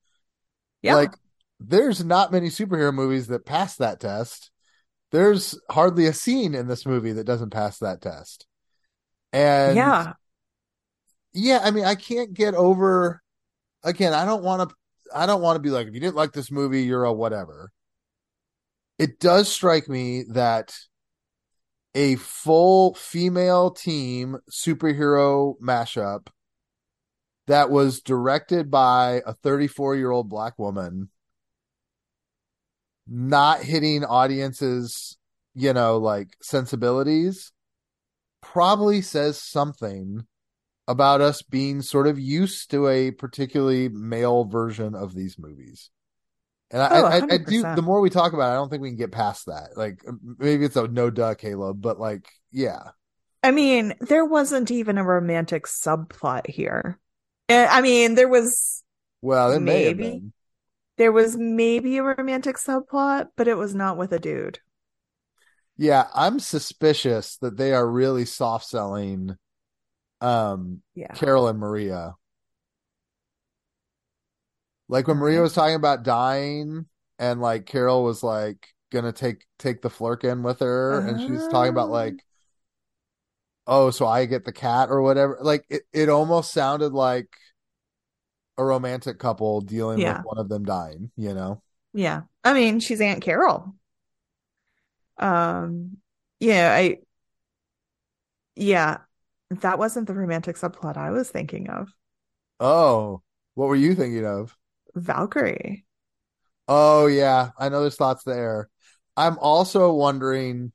yeah. 0.81 0.95
Like, 0.95 1.11
there's 1.59 2.03
not 2.05 2.31
many 2.31 2.47
superhero 2.47 2.93
movies 2.93 3.27
that 3.27 3.45
pass 3.45 3.75
that 3.77 3.99
test. 3.99 4.49
There's 5.11 5.59
hardly 5.69 6.05
a 6.05 6.13
scene 6.13 6.55
in 6.55 6.67
this 6.67 6.85
movie 6.85 7.11
that 7.13 7.25
doesn't 7.25 7.49
pass 7.49 7.79
that 7.79 8.01
test. 8.01 8.47
And 9.33 9.75
yeah. 9.75 10.13
yeah, 11.33 11.59
I 11.61 11.71
mean, 11.71 11.83
I 11.83 11.95
can't 11.95 12.33
get 12.33 12.53
over 12.55 13.21
again, 13.83 14.13
I 14.13 14.23
don't 14.23 14.43
want 14.43 14.69
to 14.69 14.75
I 15.13 15.25
don't 15.25 15.41
want 15.41 15.55
to 15.55 15.61
be 15.61 15.69
like 15.69 15.87
if 15.87 15.93
you 15.93 15.99
didn't 15.99 16.15
like 16.15 16.33
this 16.33 16.51
movie, 16.51 16.83
you're 16.83 17.03
a 17.03 17.13
whatever. 17.13 17.71
It 18.97 19.19
does 19.19 19.47
strike 19.47 19.87
me 19.87 20.23
that 20.31 20.75
a 21.95 22.15
full 22.15 22.93
female 22.95 23.71
team 23.71 24.37
superhero 24.51 25.55
mashup 25.61 26.27
that 27.47 27.71
was 27.71 28.01
directed 28.01 28.69
by 28.69 29.21
a 29.25 29.33
34 29.33 29.95
year 29.95 30.11
old 30.11 30.29
black 30.29 30.59
woman 30.59 31.09
not 33.07 33.63
hitting 33.63 34.05
audiences, 34.05 35.17
you 35.55 35.73
know, 35.73 35.97
like 35.97 36.29
sensibilities 36.41 37.51
probably 38.41 39.01
says 39.01 39.41
something 39.41 40.25
about 40.89 41.21
us 41.21 41.43
being 41.43 41.83
sort 41.83 42.07
of 42.07 42.19
used 42.19 42.71
to 42.71 42.89
a 42.89 43.11
particularly 43.11 43.89
male 43.89 44.45
version 44.45 44.95
of 44.95 45.15
these 45.15 45.39
movies. 45.39 45.91
And 46.71 46.81
I, 46.81 46.89
Oh, 46.91 47.05
I, 47.05 47.21
I 47.29 47.37
do. 47.37 47.67
The 47.73 47.81
more 47.81 48.01
we 48.01 48.09
talk 48.11 48.33
about 48.33 48.49
it, 48.49 48.53
I 48.53 48.55
don't 48.55 48.69
think 48.69 48.81
we 48.81 48.89
can 48.89 48.97
get 48.97 49.11
past 49.11 49.47
that. 49.47 49.71
Like 49.77 50.03
maybe 50.39 50.65
it's 50.65 50.75
a 50.75 50.87
no 50.87 51.09
duh, 51.09 51.35
Caleb, 51.35 51.81
but 51.81 51.99
like, 51.99 52.29
yeah, 52.51 52.91
I 53.43 53.51
mean, 53.51 53.93
there 54.01 54.25
wasn't 54.25 54.71
even 54.71 54.97
a 54.97 55.03
romantic 55.03 55.65
subplot 55.65 56.47
here. 56.47 56.99
Eh, 57.49 57.67
I 57.69 57.81
mean, 57.81 58.15
there 58.15 58.27
was 58.27 58.83
well, 59.21 59.51
have 59.51 59.61
Maybe. 59.61 59.93
been. 59.93 60.33
there 60.97 61.11
was 61.11 61.37
maybe 61.37 61.97
a 61.97 62.03
romantic 62.03 62.57
subplot, 62.57 63.29
but 63.35 63.47
it 63.47 63.55
was 63.57 63.75
not 63.75 63.97
with 63.97 64.13
a 64.13 64.19
dude. 64.19 64.59
Yeah, 65.77 66.07
I'm 66.13 66.39
suspicious 66.39 67.37
that 67.37 67.57
they 67.57 67.73
are 67.73 67.89
really 67.89 68.25
soft 68.25 68.65
selling, 68.65 69.37
um, 70.21 70.81
Yeah. 70.95 71.13
Carol 71.13 71.47
and 71.47 71.59
Maria. 71.59 72.15
Like 74.87 75.07
when 75.07 75.17
Maria 75.17 75.41
was 75.41 75.53
talking 75.53 75.75
about 75.75 76.03
dying, 76.03 76.85
and 77.19 77.41
like 77.41 77.65
Carol 77.65 78.03
was 78.03 78.23
like 78.23 78.67
gonna 78.91 79.11
take 79.11 79.45
take 79.59 79.81
the 79.81 79.89
Flerken 79.89 80.41
with 80.43 80.59
her, 80.61 80.99
and 80.99 81.19
she 81.21 81.31
was 81.31 81.47
talking 81.47 81.71
about 81.71 81.89
Ah. 81.89 81.93
like, 81.93 82.25
oh, 83.67 83.91
so 83.91 84.07
I 84.07 84.25
get 84.25 84.45
the 84.45 84.51
cat 84.51 84.89
or 84.89 85.01
whatever. 85.01 85.37
Like 85.41 85.65
it, 85.69 85.83
it 85.93 86.09
almost 86.09 86.51
sounded 86.51 86.93
like 86.93 87.29
a 88.57 88.63
romantic 88.63 89.19
couple 89.19 89.61
dealing 89.61 89.99
Yeah. 89.99 90.17
with 90.17 90.25
one 90.25 90.37
of 90.39 90.49
them 90.49 90.65
dying, 90.65 91.11
you 91.15 91.33
know? 91.33 91.61
Yeah. 91.93 92.23
I 92.43 92.53
mean, 92.53 92.79
she's 92.79 92.99
Aunt 93.01 93.21
Carol. 93.21 93.75
Um, 95.17 95.97
yeah, 96.39 96.73
I 96.73 96.99
yeah, 98.55 98.99
that 99.49 99.79
wasn't 99.79 100.07
the 100.07 100.13
romantic 100.13 100.55
subplot 100.55 100.97
I 100.97 101.11
was 101.11 101.29
thinking 101.29 101.69
of. 101.69 101.89
Oh, 102.59 103.21
what 103.55 103.67
were 103.67 103.75
you 103.75 103.95
thinking 103.95 104.25
of? 104.25 104.55
Valkyrie. 104.95 105.85
Oh 106.67 107.07
yeah, 107.07 107.49
I 107.57 107.69
know 107.69 107.81
there's 107.81 107.95
thoughts 107.95 108.23
there. 108.23 108.69
I'm 109.17 109.37
also 109.39 109.91
wondering, 109.93 110.71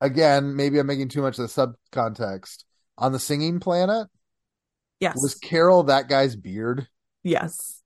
again, 0.00 0.56
maybe 0.56 0.78
I'm 0.78 0.86
making 0.86 1.08
too 1.08 1.22
much 1.22 1.38
of 1.38 1.52
the 1.54 1.74
subcontext. 1.92 2.64
On 2.96 3.12
the 3.12 3.18
singing 3.20 3.60
planet, 3.60 4.08
Yes. 5.00 5.16
was 5.22 5.36
Carol 5.36 5.84
that 5.84 6.08
guy's 6.08 6.34
beard? 6.34 6.88
Yes. 7.22 7.80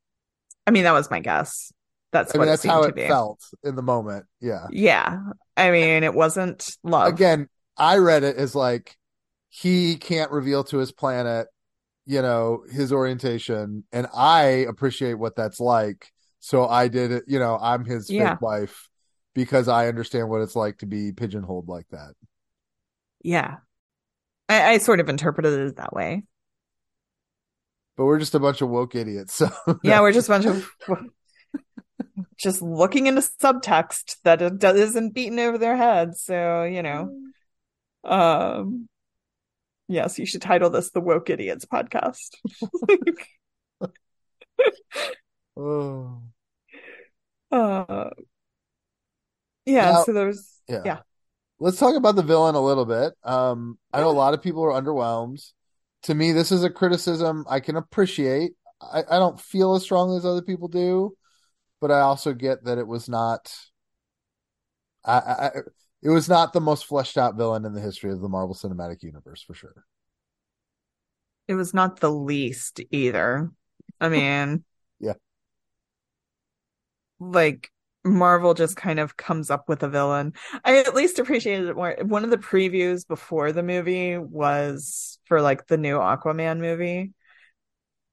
I 0.66 0.70
mean, 0.70 0.84
that 0.84 0.92
was 0.92 1.10
my 1.10 1.20
guess. 1.20 1.72
That's 2.12 2.34
I 2.34 2.38
what 2.38 2.44
mean, 2.44 2.52
that's 2.52 2.64
how 2.64 2.82
it 2.84 2.94
be. 2.94 3.06
felt 3.06 3.40
in 3.62 3.74
the 3.76 3.82
moment. 3.82 4.26
Yeah. 4.40 4.66
Yeah. 4.70 5.18
I 5.56 5.70
mean, 5.70 6.02
it 6.04 6.14
wasn't 6.14 6.76
love. 6.82 7.12
Again, 7.12 7.48
I 7.76 7.98
read 7.98 8.22
it 8.22 8.36
as 8.36 8.54
like 8.54 8.96
he 9.52 9.96
can't 9.96 10.30
reveal 10.30 10.64
to 10.64 10.78
his 10.78 10.92
planet, 10.92 11.46
you 12.06 12.22
know, 12.22 12.64
his 12.72 12.92
orientation, 12.92 13.84
and 13.92 14.06
I 14.14 14.66
appreciate 14.68 15.14
what 15.14 15.36
that's 15.36 15.60
like. 15.60 16.12
So 16.40 16.66
I 16.68 16.88
did 16.88 17.12
it, 17.12 17.24
you 17.28 17.38
know, 17.38 17.58
I'm 17.60 17.84
his 17.84 18.10
Yeah. 18.10 18.34
fake 18.34 18.40
wife 18.42 18.88
because 19.34 19.68
I 19.68 19.88
understand 19.88 20.30
what 20.30 20.42
it's 20.42 20.56
like 20.56 20.78
to 20.78 20.86
be 20.86 21.12
pigeonholed 21.12 21.68
like 21.68 21.86
that. 21.90 22.14
Yeah. 23.22 23.58
I, 24.48 24.72
I 24.74 24.78
sort 24.78 25.00
of 25.00 25.08
interpreted 25.08 25.58
it 25.60 25.76
that 25.76 25.92
way. 25.94 26.24
But 27.96 28.06
we're 28.06 28.18
just 28.18 28.34
a 28.34 28.40
bunch 28.40 28.62
of 28.62 28.68
woke 28.70 28.94
idiots. 28.94 29.34
So 29.34 29.50
Yeah, 29.82 30.00
we're 30.00 30.12
just 30.12 30.28
a 30.28 30.32
bunch 30.32 30.46
of 30.46 30.70
just 32.38 32.62
looking 32.62 33.06
into 33.06 33.20
subtext 33.20 34.16
that 34.24 34.42
it 34.42 34.62
isn't 34.62 35.14
beaten 35.14 35.38
over 35.38 35.58
their 35.58 35.76
heads. 35.76 36.22
So, 36.22 36.64
you 36.64 36.82
know, 36.82 37.10
um, 38.04 38.88
yes, 39.88 40.18
you 40.18 40.26
should 40.26 40.42
title 40.42 40.70
this 40.70 40.90
the 40.90 41.00
Woke 41.00 41.30
Idiots 41.30 41.64
podcast. 41.64 42.30
Oh. 45.56 46.22
uh, 47.52 48.10
yeah, 49.66 49.90
Now- 49.92 50.02
so 50.04 50.12
there's, 50.12 50.60
Yeah. 50.68 50.82
Yeah. 50.84 50.98
Let's 51.60 51.78
talk 51.78 51.94
about 51.94 52.16
the 52.16 52.22
villain 52.22 52.56
a 52.56 52.60
little 52.60 52.86
bit. 52.86 53.12
Um, 53.22 53.78
I 53.92 54.00
know 54.00 54.10
a 54.10 54.12
lot 54.12 54.34
of 54.34 54.42
people 54.42 54.64
are 54.64 54.72
underwhelmed. 54.80 55.40
To 56.04 56.14
me, 56.14 56.32
this 56.32 56.50
is 56.50 56.64
a 56.64 56.70
criticism 56.70 57.44
I 57.48 57.60
can 57.60 57.76
appreciate. 57.76 58.52
I, 58.80 59.04
I 59.08 59.18
don't 59.20 59.40
feel 59.40 59.76
as 59.76 59.84
strongly 59.84 60.16
as 60.16 60.24
other 60.26 60.42
people 60.42 60.66
do, 60.66 61.16
but 61.80 61.92
I 61.92 62.00
also 62.00 62.32
get 62.32 62.64
that 62.64 62.78
it 62.78 62.86
was 62.88 63.08
not. 63.08 63.54
I, 65.04 65.12
I, 65.18 65.46
I- 65.46 65.50
it 66.02 66.10
was 66.10 66.28
not 66.28 66.52
the 66.52 66.60
most 66.60 66.86
fleshed 66.86 67.16
out 67.16 67.36
villain 67.36 67.64
in 67.64 67.72
the 67.74 67.80
history 67.80 68.10
of 68.12 68.20
the 68.20 68.28
Marvel 68.28 68.54
Cinematic 68.54 69.02
Universe 69.02 69.42
for 69.42 69.54
sure. 69.54 69.84
it 71.48 71.54
was 71.54 71.74
not 71.74 72.00
the 72.00 72.10
least 72.10 72.80
either. 72.90 73.50
I 74.00 74.08
mean, 74.08 74.64
Yeah. 75.00 75.14
like 77.20 77.70
Marvel 78.04 78.54
just 78.54 78.74
kind 78.76 78.98
of 78.98 79.16
comes 79.16 79.50
up 79.50 79.68
with 79.68 79.82
a 79.82 79.88
villain. 79.88 80.32
I 80.64 80.78
at 80.78 80.94
least 80.94 81.18
appreciated 81.18 81.68
it 81.68 81.76
more. 81.76 81.96
One 82.02 82.24
of 82.24 82.30
the 82.30 82.38
previews 82.38 83.06
before 83.06 83.52
the 83.52 83.62
movie 83.62 84.18
was 84.18 85.18
for 85.26 85.40
like 85.40 85.66
the 85.68 85.76
new 85.78 85.96
Aquaman 85.98 86.58
movie. 86.58 87.12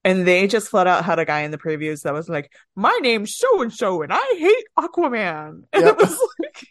And 0.05 0.25
they 0.25 0.47
just 0.47 0.69
flat 0.69 0.87
out 0.87 1.03
had 1.03 1.19
a 1.19 1.25
guy 1.25 1.41
in 1.41 1.51
the 1.51 1.57
previews 1.57 2.03
that 2.03 2.13
was 2.13 2.29
like, 2.29 2.51
My 2.75 2.97
name's 3.01 3.35
so 3.35 3.61
and 3.61 3.73
so, 3.73 4.01
and 4.01 4.13
I 4.13 4.35
hate 4.37 4.65
Aquaman. 4.77 5.63
And 5.73 5.85
Yep. 5.85 5.95
it 5.95 5.97
was 5.97 6.17
like, 6.39 6.67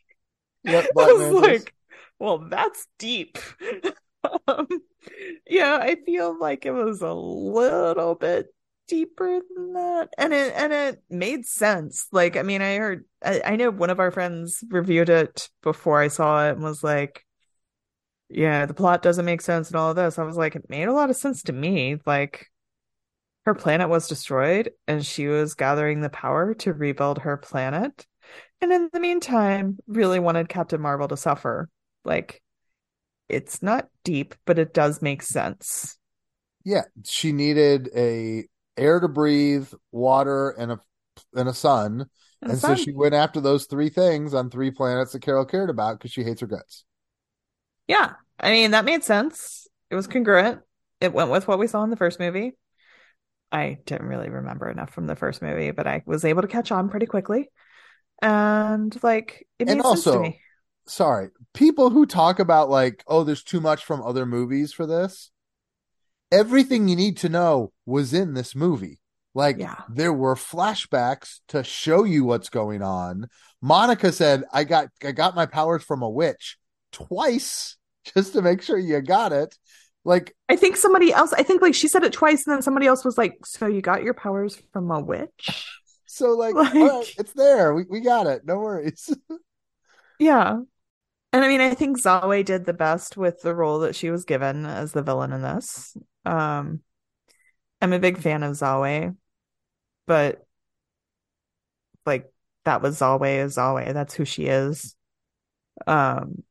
Yep, 0.64 0.86
I 0.98 1.12
was 1.12 1.42
like, 1.42 1.74
Well, 2.18 2.38
that's 2.38 2.86
deep. 2.98 3.38
um, 4.48 4.66
yeah, 5.48 5.78
I 5.80 5.96
feel 6.04 6.38
like 6.38 6.66
it 6.66 6.72
was 6.72 7.02
a 7.02 7.12
little 7.12 8.14
bit 8.14 8.48
deeper 8.88 9.40
than 9.54 9.74
that 9.74 10.08
and 10.16 10.32
it 10.32 10.52
and 10.56 10.72
it 10.72 11.02
made 11.10 11.44
sense. 11.44 12.06
Like 12.10 12.38
i 12.38 12.42
mean 12.42 12.62
i 12.62 12.76
heard 12.76 13.04
I, 13.22 13.42
I 13.44 13.56
know 13.56 13.70
one 13.70 13.90
of 13.90 14.00
our 14.00 14.10
friends 14.10 14.64
reviewed 14.70 15.10
it 15.10 15.50
before 15.62 16.00
i 16.00 16.08
saw 16.08 16.48
it 16.48 16.52
and 16.52 16.62
was 16.62 16.82
like 16.82 17.22
yeah 18.30 18.66
the 18.66 18.74
plot 18.74 19.02
doesn't 19.02 19.24
make 19.24 19.40
sense 19.40 19.68
and 19.68 19.76
all 19.76 19.90
of 19.90 19.96
this. 19.96 20.18
I 20.18 20.22
was 20.22 20.36
like 20.36 20.56
it 20.56 20.68
made 20.70 20.88
a 20.88 20.92
lot 20.92 21.10
of 21.10 21.16
sense 21.16 21.42
to 21.44 21.52
me. 21.52 21.98
Like 22.06 22.46
her 23.44 23.54
planet 23.54 23.88
was 23.88 24.08
destroyed 24.08 24.72
and 24.86 25.04
she 25.04 25.26
was 25.26 25.54
gathering 25.54 26.00
the 26.00 26.10
power 26.10 26.54
to 26.54 26.72
rebuild 26.72 27.20
her 27.20 27.36
planet 27.36 28.06
and 28.60 28.72
in 28.72 28.88
the 28.92 29.00
meantime 29.00 29.78
really 29.86 30.18
wanted 30.18 30.48
captain 30.48 30.80
marvel 30.80 31.08
to 31.08 31.16
suffer 31.16 31.68
like 32.04 32.42
it's 33.28 33.62
not 33.62 33.88
deep 34.04 34.34
but 34.46 34.58
it 34.58 34.74
does 34.74 35.02
make 35.02 35.22
sense 35.22 35.98
Yeah, 36.64 36.82
she 37.04 37.32
needed 37.32 37.88
a 37.94 38.44
air 38.76 39.00
to 39.00 39.08
breathe, 39.08 39.72
water, 39.92 40.50
and 40.50 40.72
a 40.72 40.80
and 41.34 41.48
a 41.48 41.54
sun. 41.54 42.06
And 42.42 42.56
And 42.56 42.62
so 42.62 42.74
she 42.74 42.92
went 42.92 43.14
after 43.14 43.40
those 43.40 43.66
three 43.66 43.90
things 43.90 44.34
on 44.34 44.50
three 44.50 44.70
planets 44.70 45.12
that 45.12 45.22
Carol 45.22 45.44
cared 45.44 45.70
about 45.70 45.98
because 45.98 46.12
she 46.12 46.24
hates 46.24 46.40
her 46.40 46.46
guts. 46.46 46.84
Yeah, 47.86 48.14
I 48.38 48.50
mean 48.50 48.72
that 48.72 48.84
made 48.84 49.04
sense. 49.04 49.66
It 49.90 49.94
was 49.94 50.06
congruent. 50.06 50.60
It 51.00 51.12
went 51.12 51.30
with 51.30 51.48
what 51.48 51.58
we 51.58 51.66
saw 51.66 51.82
in 51.84 51.90
the 51.90 51.96
first 51.96 52.20
movie. 52.20 52.52
I 53.52 53.78
didn't 53.86 54.08
really 54.08 54.30
remember 54.30 54.70
enough 54.70 54.92
from 54.92 55.06
the 55.06 55.16
first 55.16 55.42
movie, 55.42 55.70
but 55.72 55.86
I 55.86 56.02
was 56.06 56.24
able 56.24 56.42
to 56.42 56.48
catch 56.48 56.72
on 56.72 56.88
pretty 56.90 57.06
quickly. 57.06 57.50
And 58.20 58.96
like 59.02 59.46
it 59.58 59.66
And 59.66 59.68
made 59.68 59.84
sense 59.86 60.10
to 60.10 60.18
also, 60.18 60.18
me. 60.18 60.40
sorry, 60.86 61.30
people 61.54 61.90
who 61.90 62.06
talk 62.06 62.38
about 62.38 62.70
like, 62.70 63.04
oh, 63.06 63.24
there's 63.24 63.42
too 63.44 63.60
much 63.60 63.84
from 63.84 64.02
other 64.02 64.26
movies 64.26 64.72
for 64.72 64.86
this. 64.86 65.30
Everything 66.30 66.88
you 66.88 66.96
need 66.96 67.16
to 67.18 67.28
know 67.28 67.72
was 67.86 68.12
in 68.12 68.34
this 68.34 68.54
movie. 68.54 69.00
Like 69.34 69.58
Yeah. 69.58 69.84
there 69.86 70.12
were 70.12 70.34
flashbacks 70.34 71.40
to 71.48 71.64
show 71.64 72.04
you 72.04 72.24
what's 72.24 72.50
going 72.50 72.82
on. 72.82 73.28
Monica 73.62 74.12
said, 74.12 74.44
"I 74.52 74.64
got 74.64 74.88
I 75.02 75.12
got 75.12 75.34
my 75.34 75.46
powers 75.46 75.82
from 75.84 76.02
a 76.02 76.10
witch 76.10 76.58
twice 76.92 77.76
just 78.14 78.32
to 78.34 78.42
make 78.42 78.62
sure 78.62 78.78
you 78.78 79.00
got 79.00 79.32
it." 79.32 79.56
Like 80.04 80.34
I 80.48 80.56
think 80.56 80.76
somebody 80.76 81.12
else, 81.12 81.32
I 81.32 81.42
think 81.42 81.60
like 81.60 81.74
she 81.74 81.88
said 81.88 82.04
it 82.04 82.12
twice, 82.12 82.46
and 82.46 82.54
then 82.54 82.62
somebody 82.62 82.86
else 82.86 83.04
was 83.04 83.18
like, 83.18 83.44
So 83.44 83.66
you 83.66 83.82
got 83.82 84.02
your 84.02 84.14
powers 84.14 84.60
from 84.72 84.90
a 84.90 85.00
witch? 85.00 85.77
So 86.08 86.30
like, 86.32 86.54
Like- 86.54 86.74
right, 86.74 87.14
it's 87.18 87.32
there. 87.34 87.74
We 87.74 87.84
we 87.88 88.00
got 88.00 88.26
it. 88.26 88.44
No 88.44 88.58
worries. 88.58 89.14
Yeah. 90.18 90.60
And 91.32 91.44
I 91.44 91.48
mean, 91.48 91.60
I 91.60 91.74
think 91.74 91.98
Zawe 92.00 92.44
did 92.44 92.64
the 92.66 92.74
best 92.74 93.16
with 93.16 93.42
the 93.42 93.54
role 93.54 93.80
that 93.80 93.96
she 93.96 94.10
was 94.10 94.24
given 94.24 94.66
as 94.66 94.92
the 94.92 95.02
villain 95.02 95.32
in 95.32 95.42
this. 95.42 95.96
Um, 96.24 96.82
I'm 97.80 97.92
a 97.92 97.98
big 97.98 98.18
fan 98.18 98.42
of 98.42 98.54
Zawe, 98.56 99.16
but 100.06 100.46
like 102.06 102.30
that 102.64 102.82
was 102.82 102.98
Zawe 102.98 103.44
is 103.44 103.56
Zawe. 103.56 103.92
That's 103.92 104.14
who 104.14 104.24
she 104.24 104.46
is. 104.46 104.94
Um, 105.86 106.44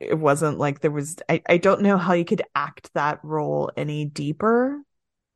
it 0.00 0.14
wasn't 0.18 0.58
like 0.58 0.80
there 0.80 0.90
was 0.90 1.16
I, 1.28 1.42
I 1.48 1.56
don't 1.58 1.82
know 1.82 1.96
how 1.98 2.12
you 2.12 2.24
could 2.24 2.42
act 2.54 2.90
that 2.94 3.20
role 3.24 3.70
any 3.76 4.04
deeper, 4.04 4.80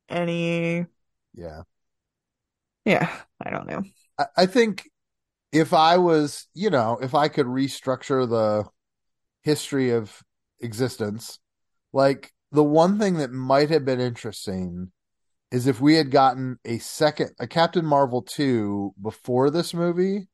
any 0.09 0.85
yeah. 1.33 1.63
Yeah, 2.85 3.09
I 3.43 3.49
don't 3.49 3.67
know. 3.67 3.83
I, 4.17 4.25
I 4.37 4.45
think 4.45 4.89
if 5.51 5.73
I 5.73 5.97
was, 5.97 6.47
you 6.53 6.69
know, 6.69 6.97
if 7.01 7.13
I 7.15 7.27
could 7.27 7.45
restructure 7.45 8.27
the 8.27 8.67
history 9.41 9.91
of 9.91 10.21
existence, 10.59 11.39
like 11.91 12.31
the 12.51 12.63
one 12.63 12.99
thing 12.99 13.17
that 13.17 13.31
might 13.31 13.69
have 13.69 13.85
been 13.85 13.99
interesting 13.99 14.91
is 15.51 15.67
if 15.67 15.79
we 15.79 15.95
had 15.95 16.09
gotten 16.09 16.57
a 16.65 16.79
second, 16.79 17.31
a 17.39 17.47
Captain 17.47 17.85
Marvel 17.85 18.23
2 18.23 18.95
before 19.01 19.51
this 19.51 19.73
movie 19.73 20.27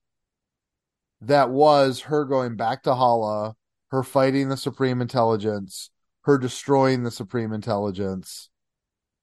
that 1.22 1.50
was 1.50 2.02
her 2.02 2.24
going 2.24 2.56
back 2.56 2.84
to 2.84 2.96
Hala, 2.96 3.56
her 3.90 4.04
fighting 4.04 4.48
the 4.48 4.56
Supreme 4.56 5.02
Intelligence, 5.02 5.90
her 6.22 6.38
destroying 6.38 7.04
the 7.04 7.12
Supreme 7.12 7.52
Intelligence, 7.52 8.50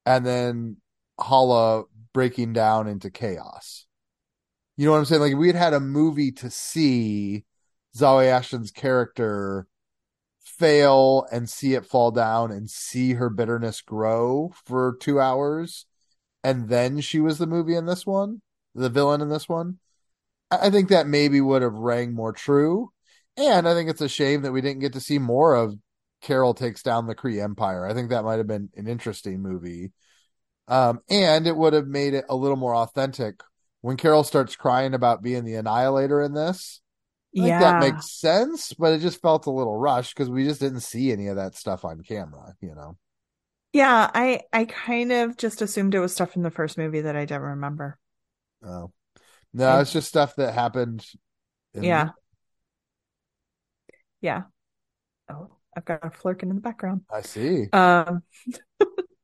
and 0.04 0.26
then 0.26 0.76
Hala 1.18 1.85
breaking 2.16 2.54
down 2.54 2.88
into 2.88 3.11
chaos. 3.11 3.85
You 4.78 4.87
know 4.87 4.92
what 4.92 4.99
I'm 5.00 5.04
saying? 5.04 5.20
Like 5.20 5.37
we 5.37 5.49
had 5.49 5.56
had 5.56 5.75
a 5.75 5.80
movie 5.80 6.32
to 6.32 6.49
see 6.49 7.44
Zawe 7.94 8.25
Ashton's 8.25 8.70
character 8.70 9.66
fail 10.42 11.26
and 11.30 11.46
see 11.46 11.75
it 11.75 11.85
fall 11.85 12.11
down 12.11 12.50
and 12.50 12.70
see 12.70 13.12
her 13.12 13.28
bitterness 13.28 13.82
grow 13.82 14.50
for 14.64 14.96
two 14.99 15.20
hours, 15.20 15.85
and 16.42 16.70
then 16.70 17.02
she 17.02 17.20
was 17.20 17.37
the 17.37 17.46
movie 17.46 17.75
in 17.75 17.85
this 17.85 18.06
one, 18.06 18.40
the 18.75 18.88
villain 18.88 19.20
in 19.20 19.28
this 19.28 19.46
one. 19.46 19.78
I 20.50 20.68
I 20.68 20.70
think 20.70 20.88
that 20.88 21.06
maybe 21.06 21.42
would 21.42 21.61
have 21.61 21.75
rang 21.75 22.14
more 22.14 22.32
true. 22.32 22.92
And 23.37 23.68
I 23.68 23.75
think 23.75 23.90
it's 23.90 24.00
a 24.00 24.08
shame 24.08 24.40
that 24.40 24.52
we 24.52 24.62
didn't 24.62 24.81
get 24.81 24.94
to 24.94 25.00
see 25.00 25.18
more 25.18 25.55
of 25.55 25.76
Carol 26.22 26.55
takes 26.55 26.83
down 26.83 27.09
the 27.09 27.14
Kree 27.14 27.44
Empire. 27.44 27.87
I 27.87 27.92
think 27.92 28.09
that 28.09 28.24
might 28.24 28.38
have 28.38 28.46
been 28.46 28.70
an 28.74 28.87
interesting 28.87 29.42
movie. 29.42 29.92
Um, 30.68 31.00
and 31.09 31.46
it 31.46 31.57
would 31.57 31.72
have 31.74 31.87
made 31.87 32.14
it 32.14 32.24
a 32.29 32.37
little 32.37 32.57
more 32.57 32.74
authentic 32.74 33.40
when 33.83 33.96
Carol 33.96 34.24
starts 34.24 34.57
crying 34.57 34.94
about 34.94 35.22
being 35.22 35.44
the 35.44 35.55
annihilator 35.55 36.20
in 36.22 36.35
this. 36.35 36.81
I 37.38 37.42
think 37.42 37.61
that 37.61 37.81
makes 37.81 38.11
sense, 38.12 38.72
but 38.72 38.94
it 38.94 39.00
just 39.00 39.20
felt 39.20 39.46
a 39.46 39.50
little 39.50 39.76
rushed 39.76 40.14
because 40.16 40.31
we 40.31 40.44
just 40.44 40.61
didn't 40.61 40.81
see 40.81 41.12
any 41.12 41.29
of 41.29 41.37
that 41.37 41.55
stuff 41.55 41.85
on 41.85 42.00
camera, 42.00 42.55
you 42.61 42.74
know. 42.74 42.96
Yeah, 43.72 44.11
I 44.14 44.40
I 44.55 44.64
kind 44.64 45.12
of 45.12 45.37
just 45.37 45.61
assumed 45.61 45.94
it 45.94 46.00
was 46.00 46.14
stuff 46.14 46.33
from 46.33 46.42
the 46.42 46.50
first 46.50 46.79
movie 46.79 47.02
that 47.02 47.14
I 47.14 47.26
don't 47.26 47.42
remember. 47.42 47.98
Oh. 48.64 48.90
No, 49.52 49.81
it's 49.81 49.92
just 49.92 50.09
stuff 50.09 50.35
that 50.37 50.55
happened. 50.55 51.05
in 51.74 51.83
the- 51.83 51.87
Yeah. 51.88 52.11
Yeah. 54.20 54.42
Oh, 55.29 55.57
I've 55.76 55.85
got 55.85 56.05
a 56.05 56.11
Flerken 56.11 56.44
in 56.44 56.55
the 56.55 56.61
background. 56.61 57.02
I 57.11 57.20
see. 57.22 57.66
Um, 57.72 58.22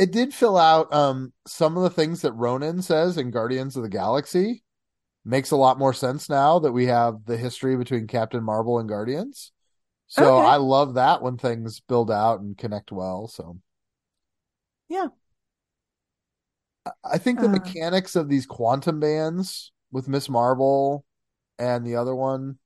It 0.00 0.12
did 0.12 0.32
fill 0.32 0.56
out 0.56 0.92
um 0.94 1.32
some 1.46 1.76
of 1.76 1.82
the 1.82 1.90
things 1.90 2.22
that 2.22 2.32
Ronan 2.32 2.80
says 2.80 3.18
in 3.18 3.30
Guardians 3.30 3.76
of 3.76 3.82
the 3.82 3.88
Galaxy. 3.90 4.64
Makes 5.26 5.50
a 5.50 5.56
lot 5.56 5.78
more 5.78 5.92
sense 5.92 6.30
now 6.30 6.58
that 6.60 6.72
we 6.72 6.86
have 6.86 7.26
the 7.26 7.36
history 7.36 7.76
between 7.76 8.06
Captain 8.06 8.42
Marvel 8.42 8.78
and 8.78 8.88
Guardians. 8.88 9.52
So 10.06 10.38
Okay. 10.38 10.48
I 10.48 10.56
love 10.56 10.94
that 10.94 11.20
when 11.20 11.36
things 11.36 11.80
build 11.80 12.10
out 12.10 12.40
and 12.40 12.56
connect 12.56 12.90
well. 12.90 13.28
So 13.28 13.58
Yeah. 14.88 15.08
I- 17.04 17.18
think 17.18 17.40
the 17.40 17.46
Uh. 17.46 17.50
mechanics 17.50 18.16
of 18.16 18.30
these 18.30 18.46
quantum 18.46 19.00
bands 19.00 19.70
with 19.92 20.08
Miss 20.08 20.30
Marvel 20.30 21.04
and 21.58 21.86
the 21.86 21.96
other 21.96 22.14
one, 22.14 22.58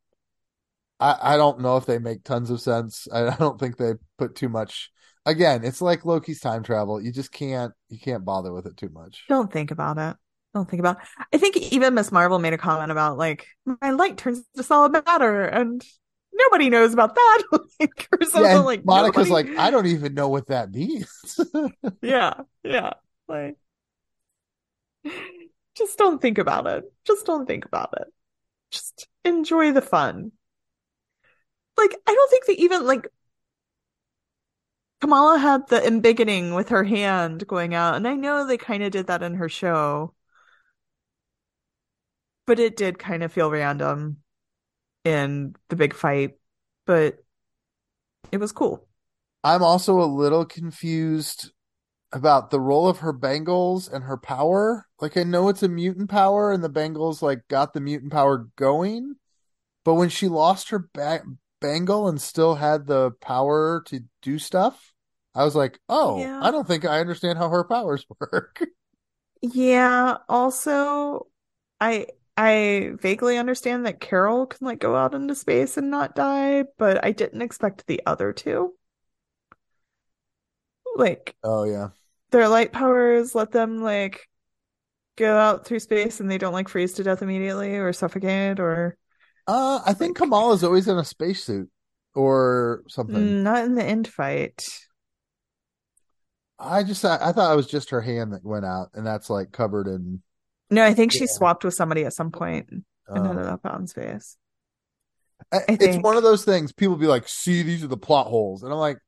I, 1.01 1.35
I 1.35 1.37
don't 1.37 1.61
know 1.61 1.77
if 1.77 1.87
they 1.87 1.99
make 1.99 2.23
tons 2.23 2.51
of 2.51 2.61
sense. 2.61 3.09
I, 3.12 3.27
I 3.27 3.37
don't 3.37 3.59
think 3.59 3.77
they 3.77 3.94
put 4.16 4.37
too 4.37 4.49
much. 4.49 4.92
Again, 5.27 5.65
it's 5.65 5.81
like 5.81 6.05
Loki's 6.05 6.41
time 6.41 6.63
travel. 6.63 7.01
You 7.01 7.13
just 7.13 7.33
can't 7.33 7.73
you 7.89 7.99
can't 7.99 8.25
bother 8.25 8.53
with 8.53 8.67
it 8.67 8.77
too 8.77 8.91
much. 8.91 9.25
don't 9.29 9.53
think 9.53 9.71
about 9.71 9.99
it. 9.99 10.17
Don't 10.55 10.69
think 10.69 10.81
about 10.81 10.99
I 11.33 11.39
think 11.39 11.57
even 11.57 11.95
Miss 11.95 12.13
Marvel 12.13 12.39
made 12.39 12.53
a 12.53 12.59
comment 12.59 12.91
about 12.93 13.17
like 13.19 13.47
my 13.65 13.91
light 13.91 14.17
turns 14.19 14.43
to 14.57 14.63
solid 14.63 14.93
matter 14.93 15.45
and 15.45 15.85
nobody 16.33 16.69
knows 16.71 16.93
about 16.93 17.15
that. 17.15 17.43
like, 17.81 18.09
or 18.13 18.25
something 18.25 18.43
Yeah, 18.53 18.59
like 18.59 18.85
Monica's 18.85 19.29
nobody- 19.29 19.51
like, 19.51 19.59
I 19.59 19.71
don't 19.71 19.87
even 19.87 20.15
know 20.15 20.29
what 20.29 20.49
that 20.49 20.71
means. 20.73 21.41
Yeah, 22.03 22.35
yeah. 22.63 22.93
Like 23.29 23.57
just 25.77 25.99
don't 25.99 26.21
think 26.21 26.39
about 26.39 26.67
it. 26.67 26.85
Just 27.07 27.27
don't 27.27 27.47
think 27.47 27.65
about 27.65 27.95
it. 27.97 28.07
Just 28.71 29.09
enjoy 29.25 29.73
the 29.73 29.83
fun. 29.83 30.33
Like, 31.77 31.95
I 32.07 32.15
don't 32.15 32.31
think 32.31 32.47
they 32.47 32.53
even 32.55 32.87
like 32.87 33.09
Kamala 35.05 35.37
had 35.37 35.69
the 35.69 35.87
embiggening 35.87 36.55
with 36.55 36.71
her 36.71 36.83
hand 36.83 37.47
going 37.47 37.75
out, 37.75 37.95
and 37.95 38.09
I 38.09 38.14
know 38.14 38.47
they 38.47 38.57
kind 38.57 38.83
of 38.83 38.90
did 38.90 39.09
that 39.09 39.23
in 39.23 39.35
her 39.35 39.51
show, 39.51 40.14
but 42.47 42.59
it 42.59 42.75
did 42.75 42.99
kind 42.99 43.23
of 43.23 43.31
feel 43.31 43.51
random 43.51 44.23
in 45.05 45.57
the 45.69 45.77
big 45.77 45.93
fight, 45.93 46.38
but 46.87 47.23
it 48.33 48.38
was 48.38 48.51
cool. 48.51 48.88
I'm 49.45 49.62
also 49.62 50.01
a 50.01 50.07
little 50.09 50.47
confused 50.47 51.51
about 52.11 52.51
the 52.51 52.61
role 52.61 52.88
of 52.88 53.01
her 53.01 53.12
bangles 53.12 53.87
and 53.87 54.05
her 54.05 54.17
power. 54.17 54.87
Like 55.03 55.19
I 55.19 55.25
know 55.25 55.51
it's 55.51 55.62
a 55.62 55.69
mutant 55.69 56.09
power 56.09 56.51
and 56.51 56.64
the 56.64 56.71
bangles 56.71 57.21
like 57.21 57.47
got 57.49 57.75
the 57.75 57.81
mutant 57.81 58.11
power 58.11 58.49
going, 58.57 59.17
but 59.85 59.97
when 59.97 60.09
she 60.09 60.29
lost 60.29 60.71
her 60.71 60.88
ba 60.95 61.21
bangle 61.61 62.09
and 62.09 62.23
still 62.23 62.55
had 62.55 62.87
the 62.87 63.11
power 63.21 63.83
to 63.88 64.01
do 64.23 64.38
stuff, 64.38 64.93
I 65.35 65.44
was 65.44 65.55
like, 65.57 65.79
"Oh, 65.88 66.18
Yeah. 66.20 66.40
I 66.42 66.51
don't 66.51 66.66
think 66.66 66.85
I 66.85 67.01
understand 67.01 67.38
how 67.38 67.49
her 67.51 67.64
powers 67.64 68.07
work." 68.20 68.62
Yeah, 69.42 70.18
also 70.29 71.29
I 71.81 72.07
I 72.37 72.92
vaguely 73.01 73.37
understand 73.38 73.87
that 73.87 74.01
Carol 74.01 74.47
can 74.47 74.66
like 74.66 74.81
go 74.81 74.97
out 74.97 75.14
into 75.14 75.35
space 75.35 75.77
and 75.77 75.90
not 75.90 76.14
die, 76.16 76.64
but 76.79 77.05
I 77.05 77.12
didn't 77.12 77.42
expect 77.42 77.87
the 77.87 78.01
other 78.07 78.33
two. 78.33 78.75
Like 80.97 81.35
Oh 81.42 81.64
yeah. 81.64 81.88
their 82.31 82.49
light 82.49 82.73
powers 82.73 83.35
let 83.35 83.51
them 83.51 83.83
like 83.83 84.29
go 85.16 85.37
out 85.37 85.66
through 85.66 85.81
space 85.81 86.20
and 86.20 86.31
they 86.31 86.38
don't 86.38 86.53
like 86.53 86.68
freeze 86.68 86.94
to 86.94 87.03
death 87.05 87.23
immediately 87.23 87.77
or 87.77 87.92
suffocate 87.92 88.61
or 88.61 88.97
Uh, 89.47 89.81
I 89.85 89.92
think 89.94 90.18
Like- 90.18 90.29
Kamala's 90.29 90.64
always 90.64 90.88
in 90.88 90.97
a 90.99 91.05
spacesuit 91.05 91.68
or 92.14 92.83
something. 92.88 93.42
Not 93.42 93.64
in 93.64 93.75
the 93.75 93.85
end 93.85 94.09
fight. 94.09 94.62
I 96.64 96.83
just 96.83 97.05
I, 97.05 97.18
I 97.20 97.33
thought 97.33 97.53
it 97.53 97.57
was 97.57 97.66
just 97.66 97.90
her 97.90 98.00
hand 98.00 98.33
that 98.33 98.44
went 98.44 98.64
out, 98.64 98.90
and 98.94 99.07
that's 99.07 99.31
like 99.31 99.53
covered 99.53 99.87
in. 99.87 100.22
No, 100.70 100.85
I 100.85 100.94
think 100.94 101.12
she 101.12 101.27
swapped 101.27 101.64
with 101.64 101.74
somebody 101.74 102.05
at 102.05 102.14
some 102.14 102.31
point 102.31 102.68
and 102.70 102.85
um, 103.09 103.27
ended 103.27 103.46
up 103.46 103.64
out 103.64 103.81
in 103.81 103.87
space. 103.87 104.37
I- 105.53 105.59
I 105.59 105.64
it's 105.68 105.98
one 105.98 106.16
of 106.16 106.22
those 106.22 106.44
things. 106.44 106.72
People 106.72 106.96
be 106.96 107.07
like, 107.07 107.29
"See, 107.29 107.62
these 107.62 107.85
are 107.85 107.88
the 107.88 107.96
plot 107.96 108.27
holes," 108.29 108.62
and 108.62 108.72
I'm 108.72 108.79
like, 108.79 108.98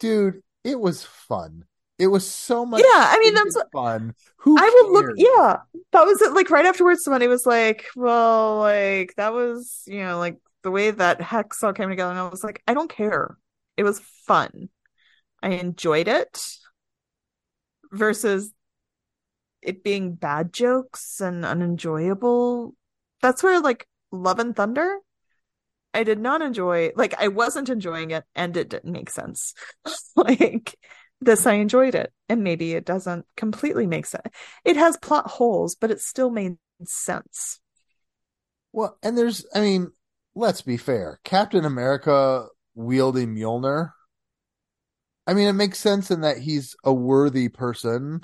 "Dude, 0.00 0.42
it 0.64 0.78
was 0.78 1.04
fun. 1.04 1.64
It 1.98 2.08
was 2.08 2.28
so 2.28 2.66
much. 2.66 2.80
Yeah, 2.82 2.86
I 2.92 3.18
mean, 3.18 3.34
that's 3.34 3.56
fun. 3.72 4.14
Who 4.38 4.58
I 4.58 4.68
will 4.68 4.92
look, 4.92 5.12
yeah, 5.16 5.56
that 5.92 6.04
was 6.04 6.20
it. 6.20 6.32
Like 6.32 6.50
right 6.50 6.66
afterwards, 6.66 7.02
somebody 7.02 7.26
was 7.26 7.46
like, 7.46 7.86
well, 7.96 8.58
like 8.58 9.14
that 9.16 9.32
was, 9.32 9.82
you 9.86 10.00
know, 10.00 10.18
like 10.18 10.36
the 10.62 10.70
way 10.70 10.90
that 10.90 11.22
Hex 11.22 11.62
all 11.62 11.72
came 11.72 11.88
together. 11.88 12.10
And 12.10 12.20
I 12.20 12.28
was 12.28 12.44
like, 12.44 12.62
I 12.66 12.74
don't 12.74 12.90
care. 12.90 13.38
It 13.78 13.84
was 13.84 14.00
fun. 14.26 14.68
I 15.42 15.50
enjoyed 15.50 16.08
it 16.08 16.38
versus 17.92 18.52
it 19.62 19.82
being 19.82 20.14
bad 20.14 20.52
jokes 20.52 21.20
and 21.20 21.44
unenjoyable. 21.44 22.74
That's 23.22 23.42
where 23.42 23.60
like 23.60 23.86
Love 24.12 24.38
and 24.38 24.54
Thunder, 24.54 24.98
I 25.92 26.04
did 26.04 26.18
not 26.18 26.42
enjoy. 26.42 26.92
Like 26.94 27.14
I 27.18 27.28
wasn't 27.28 27.68
enjoying 27.68 28.10
it, 28.10 28.24
and 28.34 28.56
it 28.56 28.68
didn't 28.68 28.92
make 28.92 29.10
sense. 29.10 29.54
like 30.16 30.76
this, 31.20 31.46
I 31.46 31.54
enjoyed 31.54 31.94
it, 31.94 32.12
and 32.28 32.44
maybe 32.44 32.74
it 32.74 32.84
doesn't 32.84 33.26
completely 33.36 33.86
make 33.86 34.06
sense. 34.06 34.26
It 34.64 34.76
has 34.76 34.96
plot 34.98 35.26
holes, 35.26 35.74
but 35.74 35.90
it 35.90 36.00
still 36.00 36.30
made 36.30 36.56
sense. 36.84 37.60
Well, 38.72 38.98
and 39.02 39.16
there's, 39.16 39.46
I 39.54 39.60
mean, 39.60 39.92
let's 40.34 40.60
be 40.60 40.76
fair. 40.76 41.18
Captain 41.24 41.64
America 41.64 42.46
wielding 42.74 43.34
Mjolnir. 43.34 43.92
I 45.26 45.34
mean, 45.34 45.48
it 45.48 45.54
makes 45.54 45.78
sense 45.78 46.10
in 46.10 46.20
that 46.20 46.38
he's 46.38 46.76
a 46.84 46.92
worthy 46.92 47.48
person. 47.48 48.22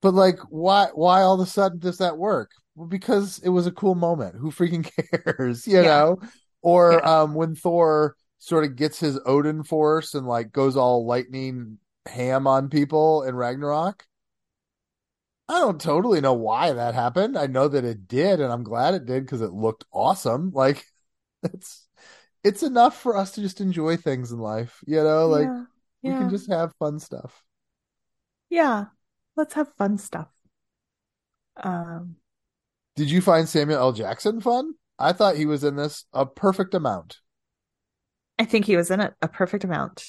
But 0.00 0.14
like, 0.14 0.38
why? 0.48 0.88
Why 0.94 1.22
all 1.22 1.34
of 1.34 1.46
a 1.46 1.50
sudden 1.50 1.78
does 1.78 1.98
that 1.98 2.18
work? 2.18 2.50
Well, 2.74 2.88
because 2.88 3.38
it 3.40 3.50
was 3.50 3.66
a 3.66 3.72
cool 3.72 3.94
moment. 3.94 4.36
Who 4.36 4.50
freaking 4.50 4.88
cares? 5.26 5.66
You 5.66 5.76
yeah. 5.76 5.82
know? 5.82 6.20
Or 6.62 6.94
yeah. 6.94 7.22
um, 7.22 7.34
when 7.34 7.54
Thor 7.54 8.16
sort 8.38 8.64
of 8.64 8.76
gets 8.76 8.98
his 8.98 9.18
Odin 9.24 9.62
force 9.62 10.14
and 10.14 10.26
like 10.26 10.52
goes 10.52 10.76
all 10.76 11.06
lightning 11.06 11.78
ham 12.06 12.46
on 12.46 12.68
people 12.68 13.22
in 13.22 13.36
Ragnarok. 13.36 14.04
I 15.48 15.58
don't 15.60 15.80
totally 15.80 16.20
know 16.20 16.32
why 16.32 16.72
that 16.72 16.94
happened. 16.94 17.36
I 17.36 17.46
know 17.46 17.68
that 17.68 17.84
it 17.84 18.08
did, 18.08 18.40
and 18.40 18.52
I'm 18.52 18.62
glad 18.62 18.94
it 18.94 19.06
did 19.06 19.24
because 19.24 19.42
it 19.42 19.52
looked 19.52 19.84
awesome. 19.92 20.50
Like 20.54 20.84
it's 21.42 21.86
it's 22.44 22.62
enough 22.62 23.00
for 23.00 23.16
us 23.16 23.32
to 23.32 23.40
just 23.40 23.60
enjoy 23.60 23.96
things 23.96 24.32
in 24.32 24.38
life, 24.38 24.82
you 24.86 25.02
know, 25.02 25.28
like 25.28 25.46
yeah, 25.46 25.64
yeah. 26.02 26.12
we 26.12 26.18
can 26.18 26.30
just 26.30 26.50
have 26.50 26.72
fun 26.78 26.98
stuff. 26.98 27.42
Yeah. 28.50 28.86
Let's 29.36 29.54
have 29.54 29.72
fun 29.78 29.98
stuff. 29.98 30.28
Um 31.56 32.16
Did 32.96 33.10
you 33.10 33.20
find 33.20 33.48
Samuel 33.48 33.78
L. 33.78 33.92
Jackson 33.92 34.40
fun? 34.40 34.74
I 34.98 35.12
thought 35.12 35.36
he 35.36 35.46
was 35.46 35.64
in 35.64 35.76
this 35.76 36.04
a 36.12 36.26
perfect 36.26 36.74
amount. 36.74 37.18
I 38.38 38.44
think 38.44 38.64
he 38.64 38.76
was 38.76 38.90
in 38.90 39.00
it 39.00 39.14
a 39.22 39.28
perfect 39.28 39.64
amount. 39.64 40.04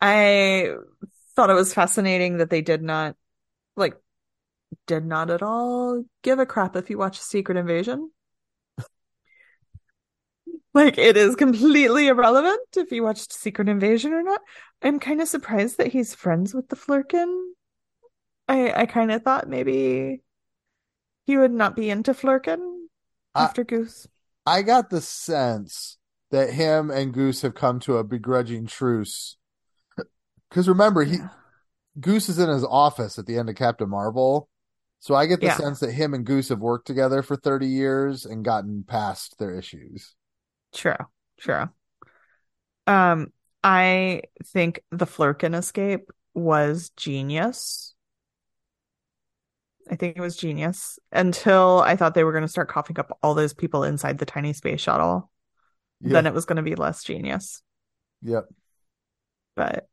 I 0.00 0.74
thought 1.36 1.50
it 1.50 1.54
was 1.54 1.74
fascinating 1.74 2.38
that 2.38 2.50
they 2.50 2.62
did 2.62 2.82
not 2.82 3.16
like 3.76 3.94
did 4.86 5.04
not 5.04 5.30
at 5.30 5.42
all 5.42 6.04
give 6.22 6.38
a 6.38 6.46
crap 6.46 6.76
if 6.76 6.90
you 6.90 6.98
watch 6.98 7.20
Secret 7.20 7.58
Invasion. 7.58 8.10
Like 10.74 10.98
it 10.98 11.16
is 11.16 11.36
completely 11.36 12.08
irrelevant 12.08 12.60
if 12.76 12.92
you 12.92 13.02
watched 13.02 13.32
Secret 13.32 13.68
Invasion 13.68 14.12
or 14.12 14.22
not. 14.22 14.40
I'm 14.82 14.98
kind 14.98 15.20
of 15.20 15.28
surprised 15.28 15.78
that 15.78 15.88
he's 15.88 16.14
friends 16.14 16.54
with 16.54 16.68
the 16.68 16.76
Flerken. 16.76 17.50
I 18.48 18.72
I 18.72 18.86
kind 18.86 19.12
of 19.12 19.22
thought 19.22 19.48
maybe 19.48 20.22
he 21.26 21.36
would 21.36 21.52
not 21.52 21.76
be 21.76 21.90
into 21.90 22.12
Flerken 22.12 22.86
after 23.34 23.64
Goose. 23.64 24.06
I 24.46 24.62
got 24.62 24.90
the 24.90 25.00
sense 25.00 25.98
that 26.30 26.50
him 26.50 26.90
and 26.90 27.12
Goose 27.12 27.42
have 27.42 27.54
come 27.54 27.80
to 27.80 27.96
a 27.98 28.04
begrudging 28.04 28.66
truce. 28.66 29.36
Because 30.48 30.68
remember, 30.68 31.04
he 31.04 31.16
yeah. 31.16 31.28
Goose 31.98 32.28
is 32.28 32.38
in 32.38 32.48
his 32.48 32.64
office 32.64 33.18
at 33.18 33.26
the 33.26 33.38
end 33.38 33.48
of 33.48 33.56
Captain 33.56 33.88
Marvel. 33.88 34.48
So 35.00 35.14
I 35.14 35.26
get 35.26 35.40
the 35.40 35.46
yeah. 35.46 35.56
sense 35.56 35.80
that 35.80 35.92
him 35.92 36.14
and 36.14 36.26
Goose 36.26 36.50
have 36.50 36.60
worked 36.60 36.86
together 36.86 37.22
for 37.22 37.34
30 37.34 37.66
years 37.66 38.26
and 38.26 38.44
gotten 38.44 38.84
past 38.86 39.38
their 39.38 39.56
issues. 39.56 40.14
True. 40.74 40.94
True. 41.38 41.68
Um, 42.86 43.32
I 43.62 44.22
think 44.44 44.82
the 44.90 45.06
Flerken 45.06 45.54
escape 45.54 46.10
was 46.34 46.90
genius. 46.96 47.94
I 49.90 49.96
think 49.96 50.16
it 50.16 50.20
was 50.20 50.36
genius 50.36 50.98
until 51.10 51.80
I 51.84 51.96
thought 51.96 52.14
they 52.14 52.24
were 52.24 52.32
going 52.32 52.42
to 52.42 52.48
start 52.48 52.68
coughing 52.68 52.98
up 52.98 53.18
all 53.22 53.34
those 53.34 53.52
people 53.52 53.82
inside 53.82 54.18
the 54.18 54.26
tiny 54.26 54.52
space 54.52 54.80
shuttle 54.80 55.30
yep. 56.00 56.12
then 56.12 56.26
it 56.26 56.34
was 56.34 56.44
going 56.44 56.56
to 56.56 56.62
be 56.62 56.74
less 56.74 57.02
genius. 57.04 57.62
Yep. 58.22 58.46
But 59.56 59.88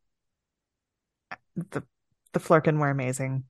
the 1.56 1.84
the 2.34 2.40
Flerken 2.40 2.80
were 2.80 2.90
amazing. 2.90 3.46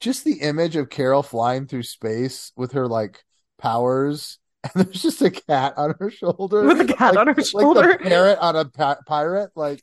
Just 0.00 0.24
the 0.24 0.40
image 0.40 0.76
of 0.76 0.90
Carol 0.90 1.22
flying 1.22 1.66
through 1.66 1.82
space 1.84 2.52
with 2.56 2.72
her 2.72 2.86
like 2.86 3.24
powers, 3.58 4.38
and 4.74 4.84
there's 4.84 5.02
just 5.02 5.22
a 5.22 5.30
cat 5.30 5.74
on 5.76 5.94
her 5.98 6.10
shoulder, 6.10 6.64
with 6.64 6.80
a 6.80 6.84
cat 6.84 7.14
like, 7.14 7.28
on 7.28 7.34
her 7.34 7.42
shoulder, 7.42 7.80
like 7.80 7.98
the 8.02 8.08
parrot 8.08 8.38
on 8.38 8.56
a 8.56 8.64
pa- 8.64 8.98
pirate. 9.06 9.50
Like 9.54 9.82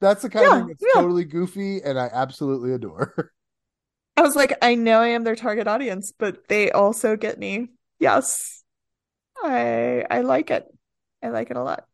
that's 0.00 0.22
the 0.22 0.30
kind 0.30 0.44
yeah, 0.44 0.52
of 0.52 0.58
thing 0.58 0.68
that's 0.68 0.84
yeah. 0.94 1.00
totally 1.00 1.24
goofy, 1.24 1.82
and 1.82 1.98
I 1.98 2.08
absolutely 2.12 2.72
adore. 2.72 3.32
I 4.16 4.22
was 4.22 4.36
like, 4.36 4.56
I 4.62 4.74
know 4.74 5.00
I 5.00 5.08
am 5.08 5.24
their 5.24 5.36
target 5.36 5.66
audience, 5.66 6.12
but 6.18 6.48
they 6.48 6.70
also 6.70 7.16
get 7.16 7.38
me. 7.38 7.68
Yes, 7.98 8.62
I 9.42 10.04
I 10.10 10.20
like 10.20 10.50
it. 10.50 10.66
I 11.22 11.28
like 11.28 11.50
it 11.50 11.56
a 11.56 11.62
lot. 11.62 11.84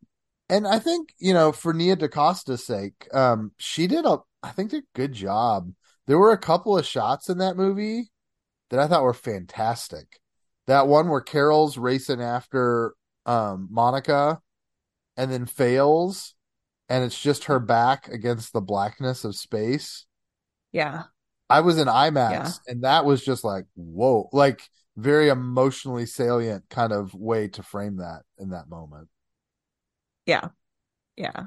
And 0.49 0.67
I 0.67 0.79
think, 0.79 1.15
you 1.19 1.33
know, 1.33 1.51
for 1.51 1.73
Nia 1.73 1.97
DaCosta's 1.97 2.67
sake, 2.67 3.09
um, 3.15 3.53
she 3.59 3.87
did 3.87 4.05
a 4.05 4.19
I 4.43 4.51
think 4.51 4.73
a 4.73 4.83
good 4.95 5.13
job. 5.13 5.73
There 6.07 6.19
were 6.19 6.33
a 6.33 6.39
couple 6.39 6.77
of 6.77 6.85
shots 6.85 7.29
in 7.29 7.39
that 7.39 7.57
movie 7.57 8.11
that 8.71 8.81
I 8.81 8.89
thought 8.89 9.05
were 9.05 9.15
fantastic. 9.15 10.19
That 10.67 10.87
one 10.87 11.09
where 11.09 11.21
Carol's 11.21 11.77
racing 11.77 12.21
after 12.21 12.95
um, 13.27 13.69
Monica 13.71 14.41
and 15.17 15.31
then 15.31 15.47
fails 15.47 16.35
and 16.89 17.05
it's 17.05 17.21
just 17.21 17.45
her 17.45 17.59
back 17.59 18.09
against 18.09 18.53
the 18.53 18.61
blackness 18.61 19.25
of 19.25 19.35
space. 19.35 20.07
Yeah. 20.73 21.05
I 21.49 21.61
was 21.61 21.79
in 21.79 21.89
IMAX 21.89 22.31
yeah. 22.31 22.51
and 22.67 22.85
that 22.85 23.05
was 23.05 23.25
just 23.25 23.45
like, 23.45 23.65
whoa, 23.75 24.29
like 24.33 24.63
very 24.97 25.29
emotionally 25.29 26.07
salient 26.07 26.65
kind 26.69 26.93
of 26.93 27.15
way 27.15 27.49
to 27.49 27.63
frame 27.63 27.97
that 27.97 28.23
in 28.39 28.51
that 28.51 28.69
moment. 28.69 29.09
Yeah. 30.27 30.49
Yeah. 31.17 31.47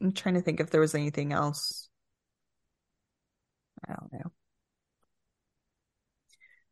I'm 0.00 0.12
trying 0.12 0.36
to 0.36 0.40
think 0.40 0.60
if 0.60 0.70
there 0.70 0.80
was 0.80 0.94
anything 0.94 1.32
else. 1.32 1.88
I 3.86 3.94
don't 3.94 4.12
know. 4.12 4.32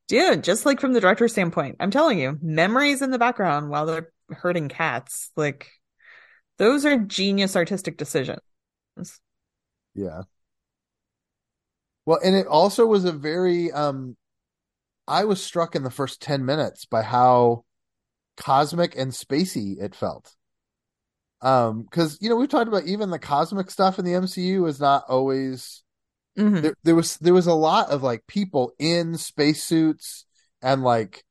Dude, 0.09 0.45
just 0.45 0.65
like 0.65 0.81
from 0.81 0.93
the 0.93 1.01
director's 1.01 1.33
standpoint, 1.33 1.77
I'm 1.81 1.91
telling 1.91 2.19
you, 2.19 2.39
memories 2.41 3.03
in 3.03 3.11
the 3.11 3.19
background 3.19 3.71
while 3.71 3.87
they're 3.87 4.13
herding 4.31 4.69
cats, 4.69 5.31
like 5.37 5.69
those 6.59 6.85
are 6.85 6.99
genius 6.99 7.57
artistic 7.57 7.97
decisions. 7.97 8.41
Yeah. 9.95 10.23
Well, 12.05 12.21
and 12.23 12.37
it 12.37 12.47
also 12.47 12.87
was 12.87 13.05
a 13.05 13.13
very 13.13 13.73
um 13.73 14.17
I 15.09 15.25
was 15.25 15.43
struck 15.43 15.75
in 15.75 15.83
the 15.83 15.91
first 15.91 16.21
10 16.21 16.45
minutes 16.45 16.85
by 16.85 17.03
how 17.03 17.65
cosmic 18.37 18.97
and 18.97 19.13
spacey 19.13 19.81
it 19.81 19.95
felt. 19.95 20.35
Um, 21.43 21.83
because 21.83 22.19
you 22.21 22.29
know 22.29 22.37
we've 22.37 22.49
talked 22.49 22.69
about 22.69 22.87
even 22.87 23.11
the 23.11 23.19
cosmic 23.19 23.71
stuff 23.71 23.99
in 23.99 24.05
the 24.05 24.15
MCU 24.15 24.67
is 24.67 24.81
not 24.81 25.05
always. 25.09 25.83
Mm-hmm. 26.39 26.61
There, 26.61 26.75
there 26.85 26.95
was 26.95 27.17
there 27.19 27.35
was 27.35 27.47
a 27.47 27.55
lot 27.55 27.91
of 27.91 28.03
like 28.03 28.27
people 28.27 28.73
in 28.79 29.17
spacesuits 29.17 30.27
and 30.63 30.83
like 30.83 31.25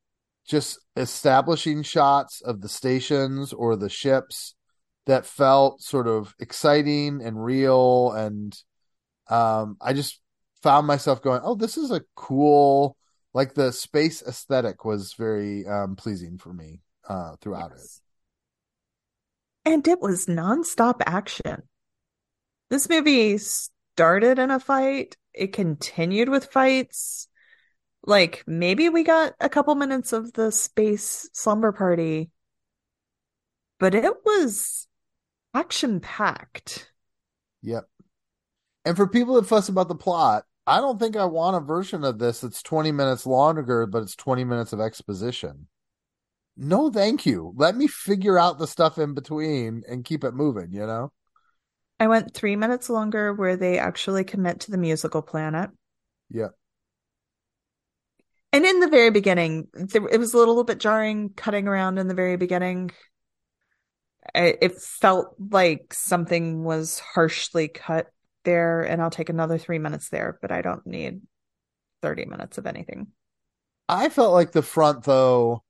just 0.47 0.79
establishing 0.95 1.83
shots 1.83 2.41
of 2.41 2.61
the 2.61 2.69
stations 2.69 3.53
or 3.53 3.75
the 3.75 3.89
ships 3.89 4.55
that 5.05 5.25
felt 5.25 5.81
sort 5.81 6.07
of 6.07 6.33
exciting 6.39 7.21
and 7.23 7.43
real 7.43 8.11
and 8.11 8.57
um 9.29 9.77
I 9.81 9.93
just 9.93 10.19
found 10.63 10.87
myself 10.87 11.21
going 11.21 11.41
oh 11.43 11.55
this 11.55 11.77
is 11.77 11.91
a 11.91 12.01
cool 12.15 12.97
like 13.33 13.53
the 13.53 13.71
space 13.71 14.23
aesthetic 14.23 14.85
was 14.85 15.13
very 15.13 15.67
um 15.67 15.95
pleasing 15.95 16.37
for 16.37 16.53
me 16.53 16.81
uh 17.07 17.35
throughout 17.41 17.71
yes. 17.75 17.83
it 17.85 18.05
and 19.65 19.87
it 19.87 19.99
was 19.99 20.27
nonstop 20.27 21.01
action. 21.05 21.63
This 22.69 22.87
movie 22.87 23.31
started 23.95 24.39
in 24.39 24.51
a 24.51 24.59
fight, 24.59 25.15
it 25.33 25.53
continued 25.53 26.27
with 26.27 26.51
fights. 26.51 27.29
Like 28.03 28.43
maybe 28.45 28.89
we 28.89 29.03
got 29.03 29.33
a 29.39 29.47
couple 29.47 29.73
minutes 29.75 30.11
of 30.11 30.33
the 30.33 30.51
space 30.51 31.29
slumber 31.31 31.71
party, 31.71 32.29
but 33.79 33.95
it 33.95 34.13
was 34.25 34.87
action 35.53 36.01
packed. 36.01 36.91
Yep. 37.61 37.85
And 38.83 38.97
for 38.97 39.07
people 39.07 39.35
that 39.35 39.47
fuss 39.47 39.69
about 39.69 39.87
the 39.87 39.95
plot, 39.95 40.43
I 40.67 40.81
don't 40.81 40.99
think 40.99 41.15
I 41.15 41.25
want 41.25 41.55
a 41.55 41.61
version 41.61 42.03
of 42.03 42.19
this 42.19 42.41
that's 42.41 42.61
20 42.61 42.91
minutes 42.91 43.25
longer, 43.25 43.85
but 43.85 44.03
it's 44.03 44.15
20 44.15 44.43
minutes 44.43 44.73
of 44.73 44.81
exposition 44.81 45.67
no 46.57 46.89
thank 46.89 47.25
you 47.25 47.53
let 47.57 47.75
me 47.75 47.85
figure 47.85 48.37
out 48.37 48.57
the 48.57 48.67
stuff 48.67 48.97
in 48.97 49.13
between 49.13 49.83
and 49.89 50.05
keep 50.05 50.23
it 50.23 50.33
moving 50.33 50.71
you 50.71 50.85
know 50.85 51.11
i 51.99 52.07
went 52.07 52.33
three 52.33 52.55
minutes 52.55 52.89
longer 52.89 53.33
where 53.33 53.55
they 53.55 53.77
actually 53.77 54.23
commit 54.23 54.61
to 54.61 54.71
the 54.71 54.77
musical 54.77 55.21
planet 55.21 55.69
yeah 56.29 56.49
and 58.51 58.65
in 58.65 58.79
the 58.79 58.87
very 58.87 59.11
beginning 59.11 59.67
there, 59.73 60.07
it 60.07 60.19
was 60.19 60.33
a 60.33 60.37
little 60.37 60.63
bit 60.63 60.79
jarring 60.79 61.29
cutting 61.29 61.67
around 61.67 61.97
in 61.97 62.07
the 62.07 62.13
very 62.13 62.37
beginning 62.37 62.91
I, 64.33 64.55
it 64.59 64.81
felt 64.81 65.35
like 65.51 65.93
something 65.93 66.63
was 66.63 66.99
harshly 66.99 67.67
cut 67.67 68.07
there 68.43 68.81
and 68.81 69.01
i'll 69.01 69.09
take 69.09 69.29
another 69.29 69.57
three 69.57 69.79
minutes 69.79 70.09
there 70.09 70.37
but 70.41 70.51
i 70.51 70.61
don't 70.61 70.85
need 70.85 71.21
30 72.05 72.25
minutes 72.25 72.59
of 72.59 72.67
anything. 72.67 73.07
I 73.89 74.09
felt 74.09 74.33
like 74.33 74.51
the 74.51 74.61
front 74.61 75.05
though 75.05 75.63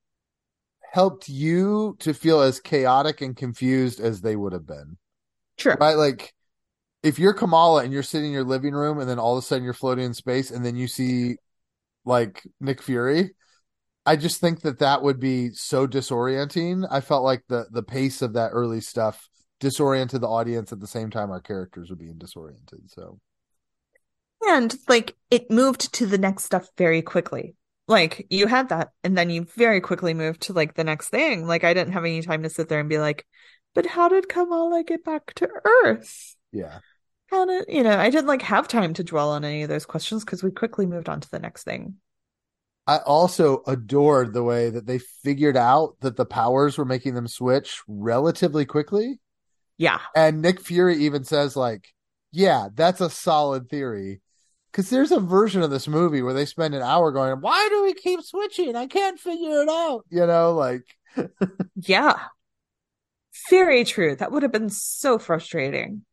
helped 0.92 1.30
you 1.30 1.96
to 2.00 2.14
feel 2.14 2.42
as 2.42 2.60
chaotic 2.60 3.22
and 3.22 3.38
confused 3.38 4.02
as 4.02 4.20
they 4.20 4.36
would 4.36 4.52
have 4.52 4.68
been. 4.68 4.98
True. 5.58 5.76
Right? 5.80 5.96
Like 5.96 6.34
if 7.04 7.20
you're 7.20 7.34
Kamala 7.34 7.84
and 7.84 7.94
you're 7.94 8.04
sitting 8.04 8.28
in 8.28 8.34
your 8.34 8.44
living 8.44 8.74
room 8.74 9.00
and 9.00 9.10
then 9.10 9.20
all 9.20 9.38
of 9.38 9.44
a 9.44 9.46
sudden 9.46 9.64
you're 9.64 9.74
floating 9.74 10.06
in 10.06 10.14
space 10.14 10.52
and 10.52 10.66
then 10.66 10.76
you 10.76 10.88
see 10.88 11.38
like 12.04 12.44
Nick 12.60 12.82
Fury, 12.82 13.36
I 14.06 14.16
just 14.16 14.40
think 14.40 14.62
that 14.62 14.80
that 14.80 15.02
would 15.02 15.20
be 15.20 15.50
so 15.52 15.88
disorienting. 15.88 16.88
I 16.90 17.02
felt 17.02 17.24
like 17.24 17.44
the 17.48 17.66
the 17.72 17.84
pace 17.84 18.22
of 18.22 18.34
that 18.34 18.52
early 18.52 18.82
stuff 18.82 19.28
disoriented 19.60 20.22
the 20.22 20.28
audience 20.28 20.72
at 20.72 20.80
the 20.80 20.88
same 20.88 21.10
time 21.10 21.32
our 21.32 21.42
characters 21.42 21.90
were 21.90 21.96
being 21.96 22.18
disoriented. 22.18 22.90
So 22.92 23.20
and 24.42 24.76
like 24.88 25.16
it 25.32 25.50
moved 25.50 25.94
to 25.94 26.06
the 26.06 26.18
next 26.18 26.44
stuff 26.44 26.70
very 26.78 27.02
quickly. 27.02 27.56
Like 27.88 28.26
you 28.30 28.48
had 28.48 28.70
that 28.70 28.90
and 29.04 29.18
then 29.18 29.30
you 29.30 29.46
very 29.56 29.82
quickly 29.82 30.14
moved 30.14 30.42
to 30.44 30.54
like 30.54 30.74
the 30.74 30.84
next 30.84 31.10
thing. 31.10 31.48
Like 31.48 31.64
I 31.64 31.74
didn't 31.74 31.94
have 31.94 32.06
any 32.06 32.22
time 32.22 32.44
to 32.44 32.50
sit 32.50 32.68
there 32.68 32.80
and 32.80 32.90
be 32.90 32.98
like, 32.98 33.26
but 33.76 33.86
how 33.86 34.10
did 34.10 34.30
Kamala 34.30 34.84
get 34.84 35.04
back 35.04 35.34
to 35.36 35.48
Earth? 35.64 36.36
Yeah. 36.52 36.80
How 37.30 37.46
did 37.46 37.66
you 37.68 37.84
know, 37.84 37.98
I 37.98 38.10
didn't 38.10 38.28
like 38.28 38.42
have 38.42 38.68
time 38.68 38.94
to 38.96 39.04
dwell 39.04 39.32
on 39.32 39.46
any 39.46 39.62
of 39.64 39.70
those 39.70 39.86
questions 39.86 40.24
because 40.24 40.42
we 40.42 40.50
quickly 40.50 40.86
moved 40.86 41.10
on 41.10 41.20
to 41.20 41.30
the 41.30 41.40
next 41.40 41.64
thing. 41.64 41.96
I 42.88 42.98
also 42.98 43.64
adored 43.66 44.34
the 44.34 44.44
way 44.44 44.70
that 44.70 44.86
they 44.86 45.00
figured 45.00 45.58
out 45.58 45.96
that 46.02 46.16
the 46.16 46.26
powers 46.26 46.78
were 46.78 46.86
making 46.86 47.16
them 47.16 47.28
switch 47.28 47.82
relatively 47.88 48.66
quickly. 48.66 49.20
Yeah. 49.78 50.00
And 50.16 50.42
Nick 50.42 50.62
Fury 50.62 50.98
even 51.06 51.24
says, 51.24 51.56
like, 51.56 51.94
yeah, 52.32 52.70
that's 52.74 53.02
a 53.02 53.10
solid 53.10 53.70
theory. 53.70 54.22
Because 54.72 54.90
there's 54.90 55.12
a 55.12 55.20
version 55.20 55.64
of 55.64 55.72
this 55.72 55.88
movie 55.88 56.22
where 56.22 56.34
they 56.34 56.46
spend 56.46 56.76
an 56.76 56.82
hour 56.82 57.12
going, 57.12 57.42
why 57.42 57.68
do 57.70 57.84
we 57.84 57.94
keep 57.94 58.22
switching? 58.22 58.76
I 58.76 58.88
can't 58.88 59.20
figure 59.20 59.62
it 59.62 59.70
out. 59.70 60.06
You 60.10 60.28
know, 60.28 60.54
like. 60.54 60.84
yeah. 61.76 62.20
Very 63.50 63.84
true. 63.84 64.16
That 64.16 64.32
would 64.32 64.44
have 64.44 64.52
been 64.52 64.70
so 64.70 65.20
frustrating. 65.20 66.04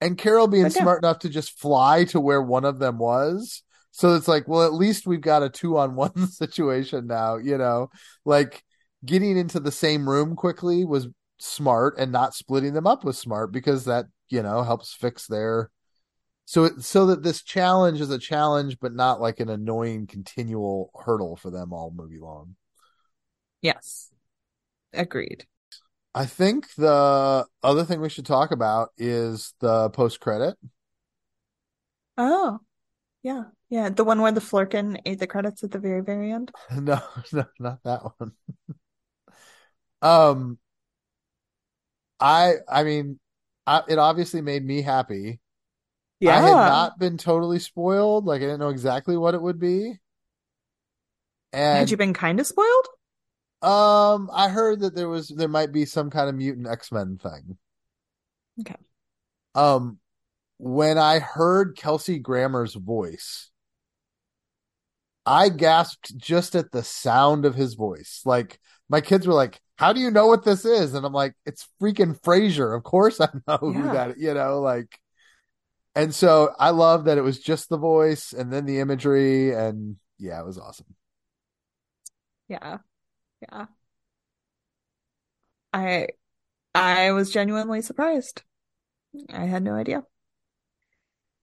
And 0.00 0.18
Carol 0.18 0.48
being 0.48 0.68
smart 0.70 1.02
enough 1.02 1.20
to 1.20 1.28
just 1.28 1.58
fly 1.58 2.04
to 2.06 2.20
where 2.20 2.42
one 2.42 2.64
of 2.64 2.78
them 2.78 2.98
was 2.98 3.62
so 3.92 4.14
it's 4.14 4.26
like, 4.26 4.48
well, 4.48 4.64
at 4.64 4.72
least 4.72 5.06
we've 5.06 5.20
got 5.20 5.42
a 5.42 5.50
two 5.50 5.76
on 5.78 5.94
one 5.94 6.26
situation 6.30 7.06
now, 7.06 7.36
you 7.36 7.58
know, 7.58 7.90
like 8.24 8.64
getting 9.04 9.36
into 9.36 9.60
the 9.60 9.70
same 9.70 10.08
room 10.08 10.34
quickly 10.34 10.84
was 10.84 11.08
smart 11.38 11.98
and 11.98 12.10
not 12.10 12.34
splitting 12.34 12.72
them 12.72 12.86
up 12.86 13.04
was 13.04 13.18
smart 13.18 13.52
because 13.52 13.84
that, 13.84 14.06
you 14.28 14.42
know, 14.42 14.62
helps 14.62 14.94
fix 14.94 15.26
their, 15.26 15.70
so 16.46 16.64
it, 16.64 16.82
so 16.82 17.06
that 17.06 17.22
this 17.22 17.42
challenge 17.42 18.00
is 18.00 18.10
a 18.10 18.18
challenge, 18.18 18.78
but 18.80 18.94
not 18.94 19.20
like 19.20 19.40
an 19.40 19.50
annoying 19.50 20.06
continual 20.06 20.90
hurdle 21.04 21.36
for 21.36 21.50
them 21.50 21.72
all 21.72 21.92
movie 21.94 22.18
long. 22.18 22.56
Yes. 23.60 24.10
Agreed. 24.94 25.46
I 26.14 26.26
think 26.26 26.74
the 26.74 27.46
other 27.62 27.84
thing 27.84 28.00
we 28.00 28.10
should 28.10 28.26
talk 28.26 28.50
about 28.50 28.90
is 28.98 29.54
the 29.60 29.88
post 29.90 30.20
credit. 30.20 30.56
Oh, 32.16 32.60
yeah. 33.22 33.44
Yeah, 33.70 33.90
the 33.90 34.04
one 34.04 34.20
where 34.22 34.32
the 34.32 34.40
Flerken 34.40 35.00
ate 35.06 35.18
the 35.20 35.26
credits 35.28 35.64
at 35.64 35.72
the 35.72 35.78
very, 35.80 36.02
very 36.02 36.32
end. 36.32 36.52
No, 36.80 37.00
no, 37.32 37.44
not 37.58 37.82
that 37.84 38.02
one. 38.18 38.32
um, 40.02 40.58
I, 42.20 42.54
I 42.68 42.84
mean, 42.84 43.18
I, 43.66 43.82
it 43.88 43.98
obviously 43.98 44.40
made 44.42 44.64
me 44.64 44.82
happy. 44.82 45.40
Yeah, 46.20 46.36
I 46.36 46.42
had 46.42 46.60
not 46.60 46.98
been 46.98 47.18
totally 47.18 47.58
spoiled. 47.60 48.26
Like 48.26 48.38
I 48.42 48.46
didn't 48.46 48.60
know 48.60 48.70
exactly 48.70 49.16
what 49.16 49.34
it 49.34 49.42
would 49.42 49.60
be. 49.60 49.98
And 51.52 51.78
had 51.78 51.90
you 51.90 51.96
been 51.96 52.14
kind 52.14 52.38
of 52.40 52.46
spoiled? 52.46 52.86
Um, 53.62 54.28
I 54.32 54.48
heard 54.48 54.80
that 54.80 54.96
there 54.96 55.08
was 55.08 55.28
there 55.28 55.48
might 55.48 55.72
be 55.72 55.84
some 55.84 56.10
kind 56.10 56.28
of 56.28 56.34
mutant 56.34 56.66
X 56.66 56.90
Men 56.90 57.18
thing. 57.18 57.56
Okay. 58.60 58.74
Um, 59.54 59.98
when 60.58 60.98
I 60.98 61.20
heard 61.20 61.76
Kelsey 61.76 62.18
Grammer's 62.18 62.74
voice, 62.74 63.50
I 65.24 65.48
gasped 65.48 66.16
just 66.16 66.56
at 66.56 66.72
the 66.72 66.82
sound 66.82 67.44
of 67.44 67.54
his 67.54 67.74
voice. 67.74 68.22
Like 68.24 68.58
my 68.88 69.00
kids 69.00 69.26
were 69.26 69.34
like, 69.34 69.60
"How 69.76 69.92
do 69.92 70.00
you 70.00 70.10
know 70.10 70.26
what 70.26 70.44
this 70.44 70.64
is?" 70.64 70.94
And 70.94 71.06
I'm 71.06 71.12
like, 71.12 71.34
"It's 71.46 71.68
freaking 71.80 72.20
Frasier. 72.20 72.76
Of 72.76 72.82
course 72.82 73.20
I 73.20 73.28
know 73.46 73.58
yeah. 73.62 73.72
who 73.72 73.82
that. 73.92 74.18
You 74.18 74.34
know, 74.34 74.60
like." 74.60 74.98
And 75.94 76.14
so 76.14 76.54
I 76.58 76.70
love 76.70 77.04
that 77.04 77.18
it 77.18 77.22
was 77.22 77.38
just 77.38 77.68
the 77.68 77.76
voice 77.76 78.32
and 78.32 78.52
then 78.52 78.64
the 78.64 78.80
imagery, 78.80 79.54
and 79.54 79.96
yeah, 80.18 80.40
it 80.40 80.46
was 80.46 80.58
awesome. 80.58 80.96
Yeah, 82.48 82.78
yeah. 83.42 83.66
I 85.72 86.08
I 86.74 87.12
was 87.12 87.30
genuinely 87.30 87.82
surprised. 87.82 88.42
I 89.32 89.44
had 89.44 89.62
no 89.62 89.74
idea. 89.74 90.04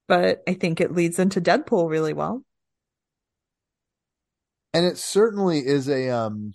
But 0.07 0.41
I 0.47 0.53
think 0.55 0.81
it 0.81 0.93
leads 0.93 1.19
into 1.19 1.39
Deadpool 1.39 1.89
really 1.89 2.13
well 2.13 2.43
and 4.73 4.85
it 4.85 4.97
certainly 4.97 5.59
is 5.59 5.89
a 5.89 6.09
um 6.09 6.53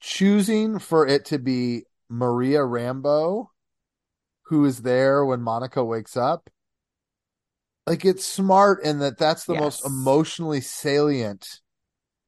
choosing 0.00 0.78
for 0.78 1.06
it 1.06 1.24
to 1.26 1.38
be 1.38 1.84
Maria 2.08 2.64
Rambo 2.64 3.50
who 4.48 4.64
is 4.64 4.82
there 4.82 5.24
when 5.24 5.40
Monica 5.40 5.82
wakes 5.82 6.16
up. 6.16 6.50
Like 7.86 8.04
it's 8.04 8.24
smart 8.24 8.82
in 8.82 8.98
that 8.98 9.18
that's 9.18 9.44
the 9.44 9.54
yes. 9.54 9.62
most 9.62 9.86
emotionally 9.86 10.60
salient. 10.60 11.60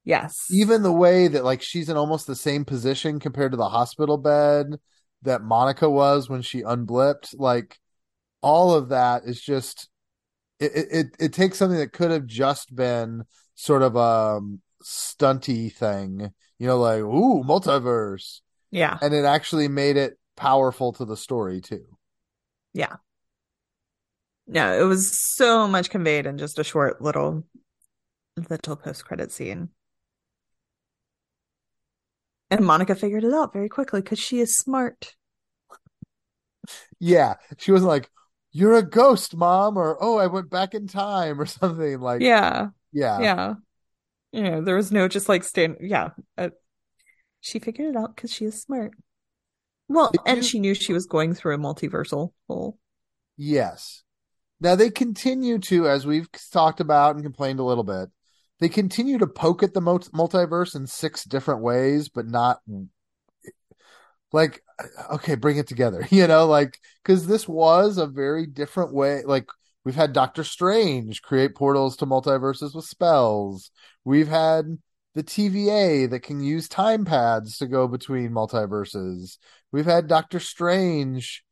Yes. 0.06 0.46
Even 0.52 0.84
the 0.84 0.92
way 0.92 1.26
that 1.26 1.44
like 1.44 1.60
she's 1.60 1.88
in 1.88 1.96
almost 1.96 2.28
the 2.28 2.36
same 2.36 2.64
position 2.64 3.18
compared 3.18 3.50
to 3.50 3.56
the 3.58 3.68
hospital 3.68 4.16
bed 4.16 4.78
that 5.22 5.42
Monica 5.42 5.90
was 5.90 6.30
when 6.30 6.42
she 6.42 6.62
unblipped, 6.62 7.34
like 7.36 7.76
all 8.40 8.72
of 8.72 8.90
that 8.90 9.24
is 9.24 9.40
just 9.40 9.88
it 10.60 10.70
it 10.74 11.06
it 11.18 11.32
takes 11.32 11.58
something 11.58 11.78
that 11.78 11.92
could 11.92 12.12
have 12.12 12.24
just 12.24 12.74
been 12.74 13.24
sort 13.56 13.82
of 13.82 13.96
a 13.96 14.36
um, 14.36 14.60
stunty 14.84 15.72
thing, 15.72 16.32
you 16.60 16.66
know, 16.68 16.78
like 16.78 17.00
ooh, 17.00 17.42
multiverse. 17.42 18.42
Yeah. 18.70 18.98
And 19.02 19.12
it 19.12 19.24
actually 19.24 19.66
made 19.66 19.96
it 19.96 20.18
powerful 20.36 20.92
to 20.94 21.04
the 21.04 21.16
story 21.16 21.60
too. 21.60 21.84
Yeah. 22.72 22.96
No, 24.46 24.78
it 24.78 24.84
was 24.84 25.18
so 25.34 25.66
much 25.66 25.90
conveyed 25.90 26.26
in 26.26 26.38
just 26.38 26.60
a 26.60 26.64
short 26.64 27.02
little 27.02 27.44
little 28.48 28.76
post 28.76 29.04
credit 29.04 29.32
scene. 29.32 29.70
And 32.50 32.64
Monica 32.64 32.94
figured 32.94 33.24
it 33.24 33.32
out 33.32 33.52
very 33.52 33.68
quickly 33.68 34.00
because 34.00 34.18
she 34.18 34.40
is 34.40 34.56
smart. 34.56 35.14
Yeah. 36.98 37.34
She 37.58 37.72
wasn't 37.72 37.88
like, 37.88 38.10
You're 38.52 38.76
a 38.76 38.88
ghost, 38.88 39.36
mom, 39.36 39.76
or 39.76 39.96
oh, 40.00 40.18
I 40.18 40.26
went 40.26 40.50
back 40.50 40.74
in 40.74 40.86
time 40.86 41.40
or 41.40 41.46
something 41.46 42.00
like 42.00 42.22
Yeah. 42.22 42.68
Yeah. 42.92 43.20
Yeah. 43.20 43.54
Yeah. 44.32 44.60
There 44.60 44.76
was 44.76 44.92
no 44.92 45.08
just 45.08 45.28
like 45.28 45.44
stand. 45.44 45.78
Yeah. 45.80 46.10
Uh, 46.38 46.50
she 47.40 47.58
figured 47.58 47.94
it 47.94 47.96
out 47.96 48.14
because 48.14 48.32
she 48.32 48.44
is 48.44 48.60
smart. 48.60 48.92
Well, 49.88 50.10
and 50.24 50.44
she 50.44 50.58
knew 50.58 50.74
she 50.74 50.92
was 50.92 51.06
going 51.06 51.34
through 51.34 51.54
a 51.54 51.58
multiversal 51.58 52.32
hole. 52.48 52.78
Yes. 53.36 54.02
Now 54.60 54.74
they 54.74 54.90
continue 54.90 55.58
to, 55.58 55.88
as 55.88 56.06
we've 56.06 56.28
talked 56.50 56.80
about 56.80 57.14
and 57.14 57.24
complained 57.24 57.60
a 57.60 57.64
little 57.64 57.84
bit, 57.84 58.08
they 58.60 58.68
continue 58.68 59.18
to 59.18 59.26
poke 59.26 59.62
at 59.62 59.74
the 59.74 59.80
multiverse 59.80 60.74
in 60.74 60.86
six 60.86 61.24
different 61.24 61.60
ways, 61.62 62.08
but 62.08 62.26
not 62.26 62.60
like, 64.32 64.62
okay, 65.12 65.34
bring 65.34 65.56
it 65.58 65.66
together, 65.66 66.06
you 66.10 66.26
know, 66.26 66.46
like, 66.46 66.78
cause 67.04 67.26
this 67.26 67.46
was 67.48 67.98
a 67.98 68.06
very 68.06 68.46
different 68.46 68.92
way. 68.92 69.22
Like 69.24 69.46
We've 69.86 69.94
had 69.94 70.12
Doctor 70.12 70.42
Strange 70.42 71.22
create 71.22 71.54
portals 71.54 71.96
to 71.98 72.06
multiverses 72.06 72.74
with 72.74 72.86
spells. 72.86 73.70
We've 74.04 74.26
had 74.26 74.78
the 75.14 75.22
TVA 75.22 76.10
that 76.10 76.24
can 76.24 76.40
use 76.42 76.68
time 76.68 77.04
pads 77.04 77.58
to 77.58 77.68
go 77.68 77.86
between 77.86 78.30
multiverses. 78.32 79.38
We've 79.70 79.86
had 79.86 80.08
Doctor 80.08 80.40
Strange, 80.40 81.44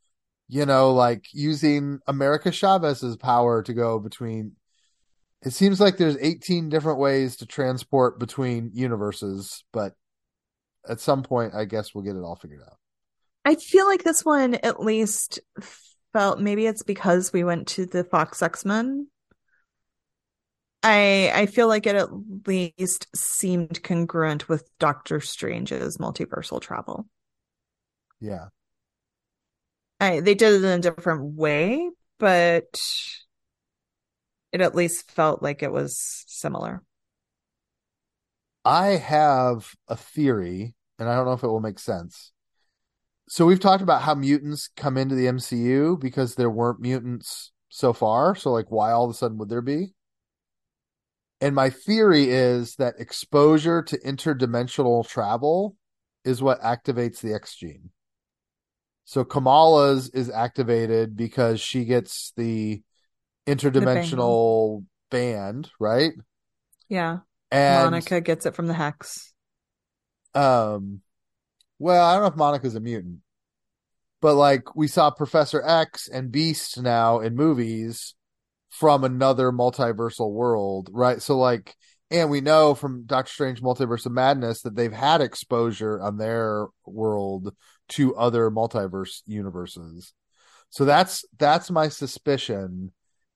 you 0.49 0.67
know, 0.67 0.93
like 0.93 1.27
using 1.33 2.01
America 2.09 2.51
Chavez's 2.51 3.17
power 3.17 3.63
to 3.63 3.73
go 3.73 4.01
between. 4.01 4.57
It 5.45 5.53
seems 5.53 5.81
like 5.81 5.99
there's 5.99 6.17
18 6.21 6.71
different 6.71 6.99
ways 6.99 7.37
to 7.37 7.47
transport 7.47 8.19
between 8.19 8.71
universes, 8.73 9.63
but 9.73 9.95
at 10.89 11.01
some 11.01 11.23
point, 11.23 11.55
I 11.55 11.67
guess 11.67 11.95
we'll 11.95 12.05
get 12.05 12.17
it 12.17 12.23
all 12.23 12.37
figured 12.37 12.63
out. 12.63 12.79
I 13.45 13.57
feel 13.57 13.87
like 13.87 14.03
this 14.03 14.25
one 14.25 14.55
at 14.55 14.81
least 14.81 15.41
felt 16.15 16.41
maybe 16.41 16.67
it's 16.67 16.83
because 16.83 17.33
we 17.33 17.45
went 17.45 17.69
to 17.69 17.85
the 17.85 18.05
Fox 18.05 18.41
X 18.43 18.65
Men. 18.65 19.09
I 20.83 21.31
I 21.35 21.47
feel 21.47 21.69
like 21.69 21.87
it 21.87 21.97
at 21.97 22.09
least 22.47 23.07
seemed 23.15 23.83
congruent 23.83 24.49
with 24.49 24.71
Doctor 24.79 25.21
Strange's 25.21 25.99
multiversal 25.99 26.61
travel. 26.61 27.07
Yeah. 28.21 28.47
I 30.01 30.21
they 30.21 30.35
did 30.35 30.55
it 30.55 30.65
in 30.65 30.79
a 30.79 30.83
different 30.83 31.35
way, 31.35 31.91
but 32.19 32.81
it 34.55 34.61
at 34.61 34.77
least 34.77 35.11
felt 35.11 35.43
like 35.43 35.65
it 35.65 35.73
was 35.73 36.25
similar. 36.29 36.81
I 38.65 38.91
have 38.91 39.75
a 39.89 39.97
theory, 39.97 40.77
and 40.97 41.09
I 41.09 41.17
don't 41.17 41.27
know 41.27 41.33
if 41.33 41.43
it 41.43 41.49
will 41.49 41.61
make 41.61 41.81
sense. 41.81 42.31
So 43.29 43.47
we've 43.47 43.59
talked 43.59 43.83
about 43.83 44.03
how 44.03 44.15
mutants 44.15 44.71
come 44.77 44.97
into 44.97 45.17
the 45.17 45.27
MCU 45.27 46.01
because 46.01 46.37
there 46.37 46.49
weren't 46.49 46.81
mutants 46.81 47.51
so 47.69 47.93
far. 47.93 48.37
So 48.37 48.53
like 48.53 48.71
why 48.71 48.93
all 48.93 49.05
of 49.05 49.11
a 49.11 49.15
sudden 49.15 49.39
would 49.39 49.49
there 49.49 49.61
be? 49.61 49.95
And 51.41 51.55
my 51.55 51.69
theory 51.71 52.31
is 52.31 52.77
that 52.77 52.95
exposure 52.99 53.83
to 53.83 53.99
interdimensional 53.99 55.07
travel 55.09 55.75
is 56.25 56.43
what 56.43 56.61
activates 56.61 57.21
the 57.21 57.35
X 57.35 57.57
gene. 57.57 57.91
So 59.05 59.25
Kamala's 59.25 60.11
is 60.11 60.31
activated 60.31 61.17
because 61.17 61.61
she 61.61 61.85
gets 61.87 62.33
the 62.37 62.83
interdimensional 63.47 64.85
band, 65.11 65.71
right? 65.79 66.13
Yeah. 66.89 67.19
And 67.51 67.91
Monica 67.91 68.21
gets 68.21 68.47
it 68.47 68.55
from 68.55 68.67
the 68.67 68.75
hex. 68.75 69.33
um 70.35 71.01
well, 71.79 72.07
I 72.07 72.15
don't 72.15 72.23
know 72.23 72.29
if 72.29 72.37
Monica's 72.37 72.75
a 72.75 72.81
mutant. 72.81 73.19
But 74.21 74.37
like 74.37 74.75
we 74.75 74.89
saw 74.89 75.11
Professor 75.11 75.63
X 75.63 76.09
and 76.09 76.33
Beast 76.33 76.81
now 76.81 77.21
in 77.21 77.37
movies 77.37 78.15
from 78.71 79.05
another 79.05 79.53
multiversal 79.53 80.33
world, 80.33 80.89
right? 80.93 81.21
So 81.21 81.37
like 81.39 81.75
and 82.11 82.31
we 82.31 82.41
know 82.41 82.75
from 82.75 83.07
Doctor 83.07 83.33
Strange 83.33 83.61
Multiverse 83.61 84.07
of 84.07 84.13
Madness 84.13 84.63
that 84.63 84.77
they've 84.77 84.93
had 84.93 85.21
exposure 85.21 86.01
on 86.01 86.17
their 86.17 86.67
world 86.87 87.55
to 87.91 88.15
other 88.17 88.51
multiverse 88.51 89.23
universes. 89.27 90.13
So 90.71 90.85
that's 90.85 91.25
that's 91.39 91.71
my 91.71 91.89
suspicion 91.89 92.93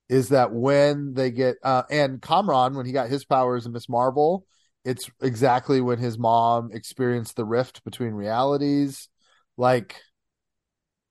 is 0.09 0.31
that 0.31 0.53
when 0.53 1.15
they 1.15 1.31
get 1.31 1.57
uh 1.63 1.83
and 1.91 2.21
Kamran 2.21 2.75
when 2.75 2.87
he 2.87 2.93
got 2.93 3.09
his 3.09 3.25
powers 3.25 3.67
in 3.67 3.73
Miss 3.73 3.89
Marvel, 3.89 4.47
it's 4.85 5.11
exactly 5.21 5.81
when 5.81 5.99
his 5.99 6.19
mom 6.19 6.71
experienced 6.73 7.37
the 7.37 7.45
rift 7.45 7.85
between 7.85 8.13
realities. 8.13 9.09
Like 9.57 10.01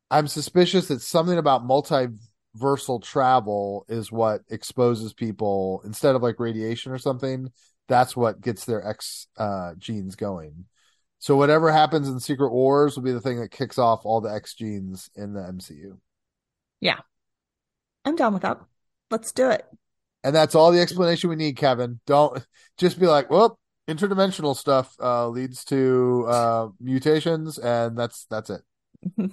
I'm 0.09 0.27
suspicious 0.27 0.87
that 0.87 1.01
something 1.01 1.37
about 1.37 1.63
multiversal 1.67 3.03
travel 3.03 3.85
is 3.89 4.11
what 4.11 4.41
exposes 4.49 5.13
people 5.13 5.81
instead 5.85 6.15
of 6.15 6.23
like 6.23 6.39
radiation 6.39 6.91
or 6.91 6.97
something. 6.97 7.51
That's 7.87 8.15
what 8.15 8.41
gets 8.41 8.65
their 8.65 8.85
X 8.85 9.27
uh, 9.37 9.73
genes 9.77 10.15
going. 10.15 10.65
So 11.19 11.35
whatever 11.35 11.71
happens 11.71 12.07
in 12.07 12.19
Secret 12.19 12.51
Wars 12.51 12.95
will 12.95 13.03
be 13.03 13.11
the 13.11 13.21
thing 13.21 13.39
that 13.39 13.51
kicks 13.51 13.77
off 13.77 14.05
all 14.05 14.21
the 14.21 14.33
X 14.33 14.53
genes 14.53 15.09
in 15.15 15.33
the 15.33 15.41
MCU. 15.41 15.97
Yeah. 16.79 16.99
I'm 18.05 18.15
down 18.15 18.33
with 18.33 18.43
that. 18.43 18.59
Let's 19.09 19.31
do 19.31 19.49
it. 19.49 19.65
And 20.23 20.35
that's 20.35 20.55
all 20.55 20.71
the 20.71 20.81
explanation 20.81 21.29
we 21.29 21.35
need, 21.35 21.57
Kevin. 21.57 21.99
Don't 22.05 22.45
just 22.77 22.99
be 22.99 23.07
like, 23.07 23.29
"Well, 23.29 23.59
interdimensional 23.87 24.55
stuff 24.55 24.95
uh, 25.01 25.27
leads 25.29 25.63
to 25.65 26.25
uh, 26.27 26.67
mutations," 26.79 27.57
and 27.57 27.97
that's 27.97 28.25
that's 28.29 28.49
it. 28.49 28.61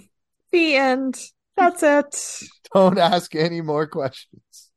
the 0.53 0.77
end. 0.77 1.19
That's 1.57 1.83
it. 1.83 2.43
Don't 2.75 2.99
ask 2.99 3.35
any 3.35 3.61
more 3.61 3.87
questions. 3.87 4.71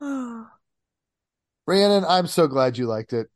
Rhiannon, 1.66 2.04
I'm 2.06 2.26
so 2.26 2.46
glad 2.46 2.76
you 2.76 2.86
liked 2.86 3.12
it. 3.12 3.28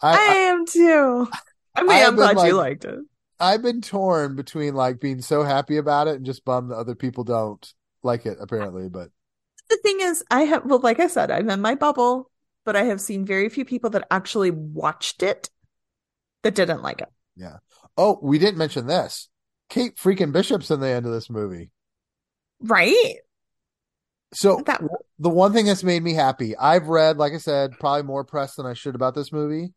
I, 0.00 0.10
I, 0.10 0.14
I 0.14 0.34
am 0.50 0.66
too. 0.66 1.28
I 1.74 1.82
mean, 1.82 1.90
I 1.90 1.98
am 2.00 2.16
glad 2.16 2.36
like, 2.36 2.48
you 2.48 2.56
liked 2.56 2.84
it. 2.84 2.98
I've 3.40 3.62
been 3.62 3.80
torn 3.80 4.36
between 4.36 4.74
like 4.74 5.00
being 5.00 5.20
so 5.20 5.42
happy 5.42 5.76
about 5.76 6.08
it 6.08 6.16
and 6.16 6.26
just 6.26 6.44
bummed 6.44 6.70
that 6.70 6.76
other 6.76 6.94
people 6.94 7.24
don't 7.24 7.72
like 8.02 8.26
it, 8.26 8.38
apparently. 8.40 8.88
But 8.88 9.10
the 9.68 9.78
thing 9.82 9.98
is, 10.00 10.24
I 10.30 10.42
have, 10.42 10.64
well, 10.64 10.80
like 10.80 11.00
I 11.00 11.06
said, 11.06 11.30
I'm 11.30 11.50
in 11.50 11.60
my 11.60 11.74
bubble, 11.74 12.30
but 12.64 12.76
I 12.76 12.84
have 12.84 13.00
seen 13.00 13.24
very 13.24 13.48
few 13.48 13.64
people 13.64 13.90
that 13.90 14.06
actually 14.10 14.50
watched 14.50 15.22
it 15.22 15.50
that 16.42 16.54
didn't 16.54 16.82
like 16.82 17.00
it. 17.00 17.08
Yeah. 17.36 17.58
Oh, 17.96 18.18
we 18.22 18.38
didn't 18.38 18.58
mention 18.58 18.86
this. 18.86 19.28
Kate 19.68 19.96
freaking 19.96 20.32
Bishop's 20.32 20.70
in 20.70 20.80
the 20.80 20.88
end 20.88 21.06
of 21.06 21.12
this 21.12 21.30
movie. 21.30 21.70
Right? 22.60 23.16
So 24.32 24.62
that... 24.66 24.82
the 25.18 25.30
one 25.30 25.52
thing 25.52 25.66
that's 25.66 25.84
made 25.84 26.02
me 26.02 26.14
happy, 26.14 26.56
I've 26.56 26.88
read, 26.88 27.16
like 27.16 27.32
I 27.32 27.38
said, 27.38 27.72
probably 27.78 28.02
more 28.02 28.24
press 28.24 28.54
than 28.54 28.66
I 28.66 28.74
should 28.74 28.94
about 28.94 29.14
this 29.14 29.32
movie. 29.32 29.72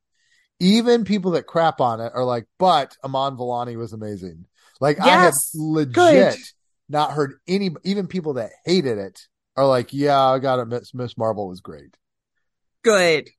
Even 0.61 1.05
people 1.05 1.31
that 1.31 1.47
crap 1.47 1.81
on 1.81 1.99
it 1.99 2.11
are 2.13 2.23
like, 2.23 2.45
but 2.59 2.95
Iman 3.03 3.35
Vellani 3.35 3.77
was 3.77 3.93
amazing. 3.93 4.45
Like 4.79 4.97
yes, 4.97 5.07
I 5.07 5.23
have 5.23 5.33
legit 5.55 5.93
good. 5.93 6.35
not 6.87 7.11
heard 7.11 7.33
any, 7.47 7.71
even 7.83 8.07
people 8.07 8.33
that 8.33 8.51
hated 8.63 8.97
it 8.97 9.27
are 9.55 9.67
like, 9.67 9.91
yeah, 9.91 10.19
I 10.19 10.39
got 10.39 10.59
it. 10.59 10.67
Miss, 10.67 10.93
Miss 10.93 11.17
Marvel 11.17 11.47
was 11.47 11.61
great. 11.61 11.97
Good. 12.83 13.29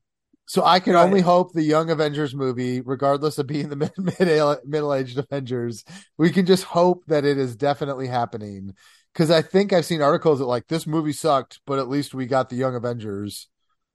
So 0.46 0.64
I 0.64 0.80
can 0.80 0.96
only 0.96 1.20
hope 1.20 1.52
the 1.52 1.62
Young 1.62 1.90
Avengers 1.90 2.34
movie, 2.34 2.80
regardless 2.80 3.38
of 3.38 3.46
being 3.46 3.68
the 3.68 3.76
mid 3.98 4.60
middle 4.66 4.92
aged 4.92 5.16
Avengers, 5.16 5.84
we 6.18 6.30
can 6.30 6.44
just 6.44 6.64
hope 6.64 7.04
that 7.06 7.24
it 7.24 7.38
is 7.38 7.56
definitely 7.56 8.08
happening 8.08 8.74
because 9.12 9.30
I 9.30 9.42
think 9.42 9.72
I've 9.72 9.84
seen 9.84 10.02
articles 10.02 10.40
that 10.40 10.46
like 10.46 10.66
this 10.68 10.86
movie 10.86 11.12
sucked, 11.12 11.60
but 11.66 11.78
at 11.78 11.88
least 11.88 12.14
we 12.14 12.26
got 12.26 12.50
the 12.50 12.56
Young 12.56 12.74
Avengers. 12.74 13.48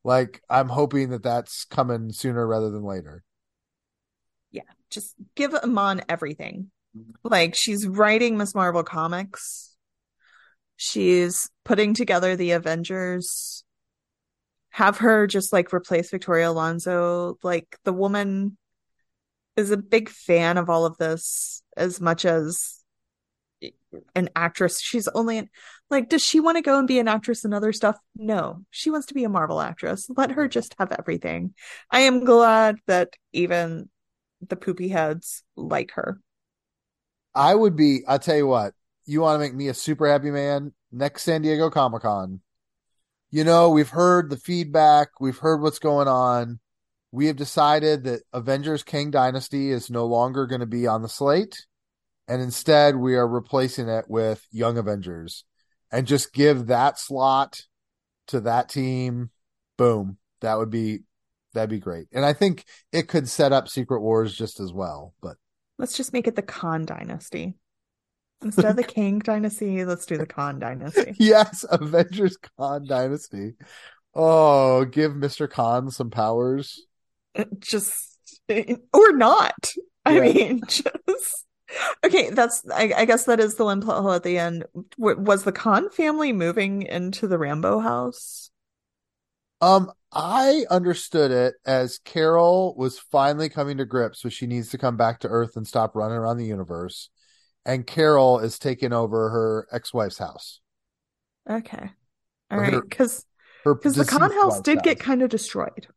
Like 0.08 0.42
I'm 0.50 0.70
hoping 0.70 1.10
that 1.10 1.24
that's 1.24 1.66
coming 1.66 2.14
sooner 2.14 2.48
rather 2.48 2.70
than 2.70 2.84
later. 2.84 3.26
Yeah, 4.52 4.62
just 4.90 5.14
give 5.36 5.54
Iman 5.54 6.04
everything. 6.08 6.72
Like 7.26 7.56
she's 7.56 7.86
writing 7.86 8.38
Miss 8.38 8.56
Marvel 8.56 8.84
comics. 8.84 9.76
She's 10.78 11.50
putting 11.66 11.94
together 11.94 12.38
the 12.38 12.52
Avengers. 12.52 13.66
Have 14.70 15.00
her 15.00 15.28
just 15.28 15.52
like 15.52 15.74
replace 15.74 16.10
Victoria 16.10 16.52
Alonso. 16.52 17.38
Like 17.44 17.78
the 17.84 17.92
woman 17.92 18.58
is 19.58 19.72
a 19.72 19.78
big 19.78 20.08
fan 20.08 20.58
of 20.58 20.70
all 20.70 20.86
of 20.86 20.98
this 20.98 21.62
as 21.76 22.00
much 22.00 22.24
as 22.24 22.77
an 24.16 24.30
actress. 24.36 24.80
She's 24.82 25.08
only 25.10 25.50
like, 25.90 26.10
does 26.10 26.22
she 26.22 26.40
want 26.40 26.58
to 26.58 26.62
go 26.62 26.78
and 26.78 26.88
be 26.88 27.00
an 27.00 27.08
actress 27.08 27.44
and 27.44 27.54
other 27.54 27.74
stuff? 27.74 27.98
No, 28.16 28.64
she 28.72 28.90
wants 28.90 29.08
to 29.08 29.14
be 29.14 29.24
a 29.24 29.30
Marvel 29.30 29.62
actress. 29.62 30.08
Let 30.16 30.32
her 30.32 30.48
just 30.48 30.76
have 30.80 30.92
everything. 30.92 31.54
I 31.90 32.02
am 32.02 32.24
glad 32.24 32.78
that 32.88 33.14
even 33.34 33.90
the 34.48 34.56
poopy 34.56 34.90
heads 34.90 35.44
like 35.56 35.92
her. 35.92 36.20
I 37.34 37.54
would 37.54 37.76
be, 37.76 38.02
I'll 38.08 38.20
tell 38.20 38.36
you 38.36 38.48
what, 38.48 38.74
you 39.06 39.22
want 39.22 39.36
to 39.36 39.40
make 39.40 39.56
me 39.56 39.68
a 39.68 39.74
super 39.74 40.08
happy 40.08 40.32
man 40.32 40.74
next 40.92 41.24
San 41.24 41.42
Diego 41.42 41.70
Comic 41.70 42.02
Con. 42.02 42.42
You 43.30 43.44
know, 43.44 43.70
we've 43.70 43.90
heard 43.90 44.30
the 44.30 44.38
feedback, 44.38 45.20
we've 45.20 45.38
heard 45.38 45.62
what's 45.62 45.80
going 45.80 46.08
on. 46.08 46.60
We 47.12 47.28
have 47.28 47.36
decided 47.36 48.04
that 48.04 48.22
Avengers 48.34 48.84
Kang 48.84 49.12
Dynasty 49.12 49.72
is 49.72 49.90
no 49.90 50.06
longer 50.06 50.46
going 50.46 50.62
to 50.62 50.68
be 50.68 50.88
on 50.88 51.02
the 51.02 51.10
slate 51.10 51.66
and 52.28 52.42
instead 52.42 52.96
we 52.96 53.16
are 53.16 53.28
replacing 53.28 53.88
it 53.88 54.06
with 54.08 54.46
Young 54.52 54.78
Avengers 54.78 55.46
and 55.92 56.08
just 56.08 56.34
give 56.34 56.68
that 56.68 57.00
slot 57.00 57.62
to 58.28 58.42
that 58.42 58.70
team. 58.70 59.30
Boom. 59.78 60.18
That 60.42 60.58
would 60.58 60.70
be 60.70 61.00
that'd 61.54 61.70
be 61.70 61.80
great. 61.80 62.08
And 62.12 62.26
I 62.26 62.34
think 62.34 62.66
it 62.92 63.08
could 63.08 63.28
set 63.30 63.54
up 63.54 63.68
Secret 63.68 64.02
Wars 64.02 64.36
just 64.36 64.60
as 64.60 64.74
well. 64.74 65.14
But 65.22 65.38
let's 65.78 65.98
just 65.98 66.14
make 66.14 66.28
it 66.28 66.36
the 66.36 66.42
Khan 66.42 66.86
Dynasty. 66.86 67.56
Instead 68.44 68.66
of 68.66 68.76
the 68.76 68.84
Kang 68.96 69.20
Dynasty, 69.20 69.84
let's 69.86 70.06
do 70.06 70.18
the 70.18 70.28
Khan 70.28 70.60
Dynasty. 70.60 71.16
yes, 71.20 71.66
Avengers 71.70 72.38
Khan 72.58 72.86
Dynasty. 72.88 73.54
Oh, 74.14 74.86
give 74.86 75.14
Mr. 75.14 75.50
Khan 75.50 75.90
some 75.92 76.10
powers. 76.10 76.86
Just 77.60 78.18
or 78.94 79.14
not. 79.14 79.72
I 80.06 80.20
mean, 80.20 80.62
just 80.68 81.46
Okay, 82.04 82.30
that's 82.30 82.64
I, 82.74 82.94
I, 82.96 83.06
guess 83.06 83.26
that 83.26 83.40
is 83.40 83.56
the 83.56 83.66
one 83.66 83.82
plot 83.82 84.02
hole 84.02 84.14
at 84.14 84.24
the 84.24 84.38
end. 84.38 84.66
W- 84.98 85.20
was 85.20 85.44
the 85.44 85.52
Khan 85.52 85.90
family 85.90 86.32
moving 86.32 86.84
into 86.84 87.28
the 87.28 87.38
Rambeau 87.38 87.84
house? 87.84 88.50
Um, 89.60 89.92
I 90.12 90.66
understood 90.70 91.32
it 91.32 91.56
as 91.66 92.00
Carol 92.00 92.76
was 92.78 93.00
finally 93.00 93.50
coming 93.50 93.78
to 93.78 93.86
grips 93.86 94.24
with 94.24 94.34
she 94.34 94.48
needs 94.48 94.70
to 94.70 94.78
come 94.78 94.96
back 94.96 95.20
to 95.22 95.28
Earth 95.28 95.58
and 95.58 95.68
stop 95.68 95.96
running 95.96 96.18
around 96.18 96.38
the 96.38 96.46
universe, 96.46 97.10
and 97.66 97.86
Carol 97.86 98.40
is 98.40 98.60
taking 98.60 98.94
over 98.94 99.30
her 99.30 99.68
ex-wife's 99.72 100.20
house. 100.20 100.62
Okay, 101.50 101.92
all 102.50 102.60
right, 102.60 102.82
because 102.82 103.26
because 103.66 103.96
the 103.96 104.06
Khan 104.06 104.32
house 104.32 104.62
did 104.62 104.78
house. 104.78 104.86
get 104.86 105.00
kind 105.00 105.22
of 105.22 105.30
destroyed. 105.30 105.88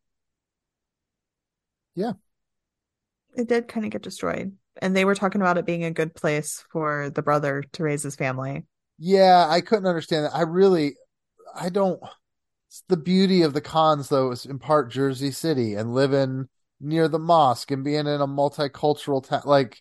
Yeah, 1.95 2.13
it 3.37 3.47
did 3.47 3.69
kind 3.69 3.87
of 3.87 3.93
get 3.93 4.03
destroyed 4.03 4.57
and 4.81 4.97
they 4.97 5.05
were 5.05 5.15
talking 5.15 5.41
about 5.41 5.59
it 5.59 5.67
being 5.67 5.85
a 5.85 5.91
good 5.91 6.15
place 6.15 6.65
for 6.71 7.11
the 7.11 7.23
brother 7.23 7.65
to 7.73 7.83
raise 7.83 8.03
his 8.03 8.17
family. 8.17 8.65
Yeah, 8.99 9.47
I 9.49 9.61
couldn't 9.61 9.87
understand 9.87 10.27
that. 10.27 10.35
I 10.35 10.43
really, 10.43 10.95
I 11.55 11.69
don't. 11.71 12.01
It's 12.69 12.85
the 12.89 12.97
beauty 12.97 13.43
of 13.43 13.53
the 13.53 13.61
Khans, 13.61 14.09
though, 14.09 14.31
is 14.31 14.47
in 14.47 14.59
part 14.59 14.91
Jersey 14.91 15.33
City 15.33 15.75
and 15.75 15.95
living 15.95 16.49
near 16.81 17.09
the 17.09 17.19
mosque 17.19 17.71
and 17.71 17.85
being 17.85 18.01
in 18.01 18.21
a 18.21 18.27
multicultural 18.27 19.27
town. 19.27 19.43
Like 19.45 19.81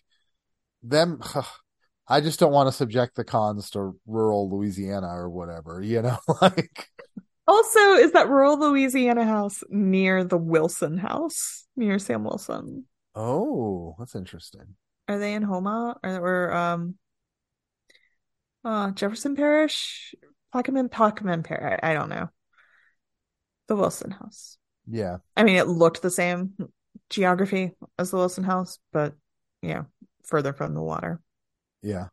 them, 0.82 1.20
I 2.08 2.20
just 2.20 2.40
don't 2.40 2.52
want 2.52 2.68
to 2.68 2.72
subject 2.72 3.14
the 3.14 3.24
Khans 3.24 3.70
to 3.70 3.96
rural 4.06 4.50
Louisiana 4.50 5.08
or 5.08 5.30
whatever, 5.30 5.80
you 5.82 6.02
know, 6.02 6.18
like 6.42 6.88
Also, 7.46 7.94
is 7.94 8.12
that 8.12 8.28
rural 8.28 8.58
Louisiana 8.58 9.24
house 9.24 9.64
near 9.68 10.22
the 10.24 10.38
Wilson 10.38 10.96
house, 10.98 11.66
near 11.76 11.98
Sam 11.98 12.24
Wilson? 12.24 12.86
Oh, 13.14 13.96
that's 13.98 14.14
interesting. 14.14 14.76
Are 15.08 15.18
they 15.18 15.34
in 15.34 15.42
Houma 15.42 15.96
or, 16.02 16.10
or 16.10 16.54
um 16.54 16.94
uh 18.64 18.90
Jefferson 18.92 19.36
Parish? 19.36 20.14
Plaquemine, 20.54 20.88
Plaquemine 20.88 21.44
Parish. 21.44 21.78
I, 21.82 21.90
I 21.90 21.94
don't 21.94 22.08
know. 22.08 22.28
The 23.68 23.76
Wilson 23.76 24.10
house. 24.10 24.58
Yeah. 24.86 25.18
I 25.36 25.44
mean, 25.44 25.56
it 25.56 25.68
looked 25.68 26.02
the 26.02 26.10
same 26.10 26.54
geography 27.08 27.72
as 27.98 28.10
the 28.10 28.16
Wilson 28.16 28.44
house, 28.44 28.78
but 28.92 29.14
yeah, 29.62 29.84
further 30.24 30.52
from 30.52 30.74
the 30.74 30.82
water. 30.82 31.20
Yeah. 31.82 32.06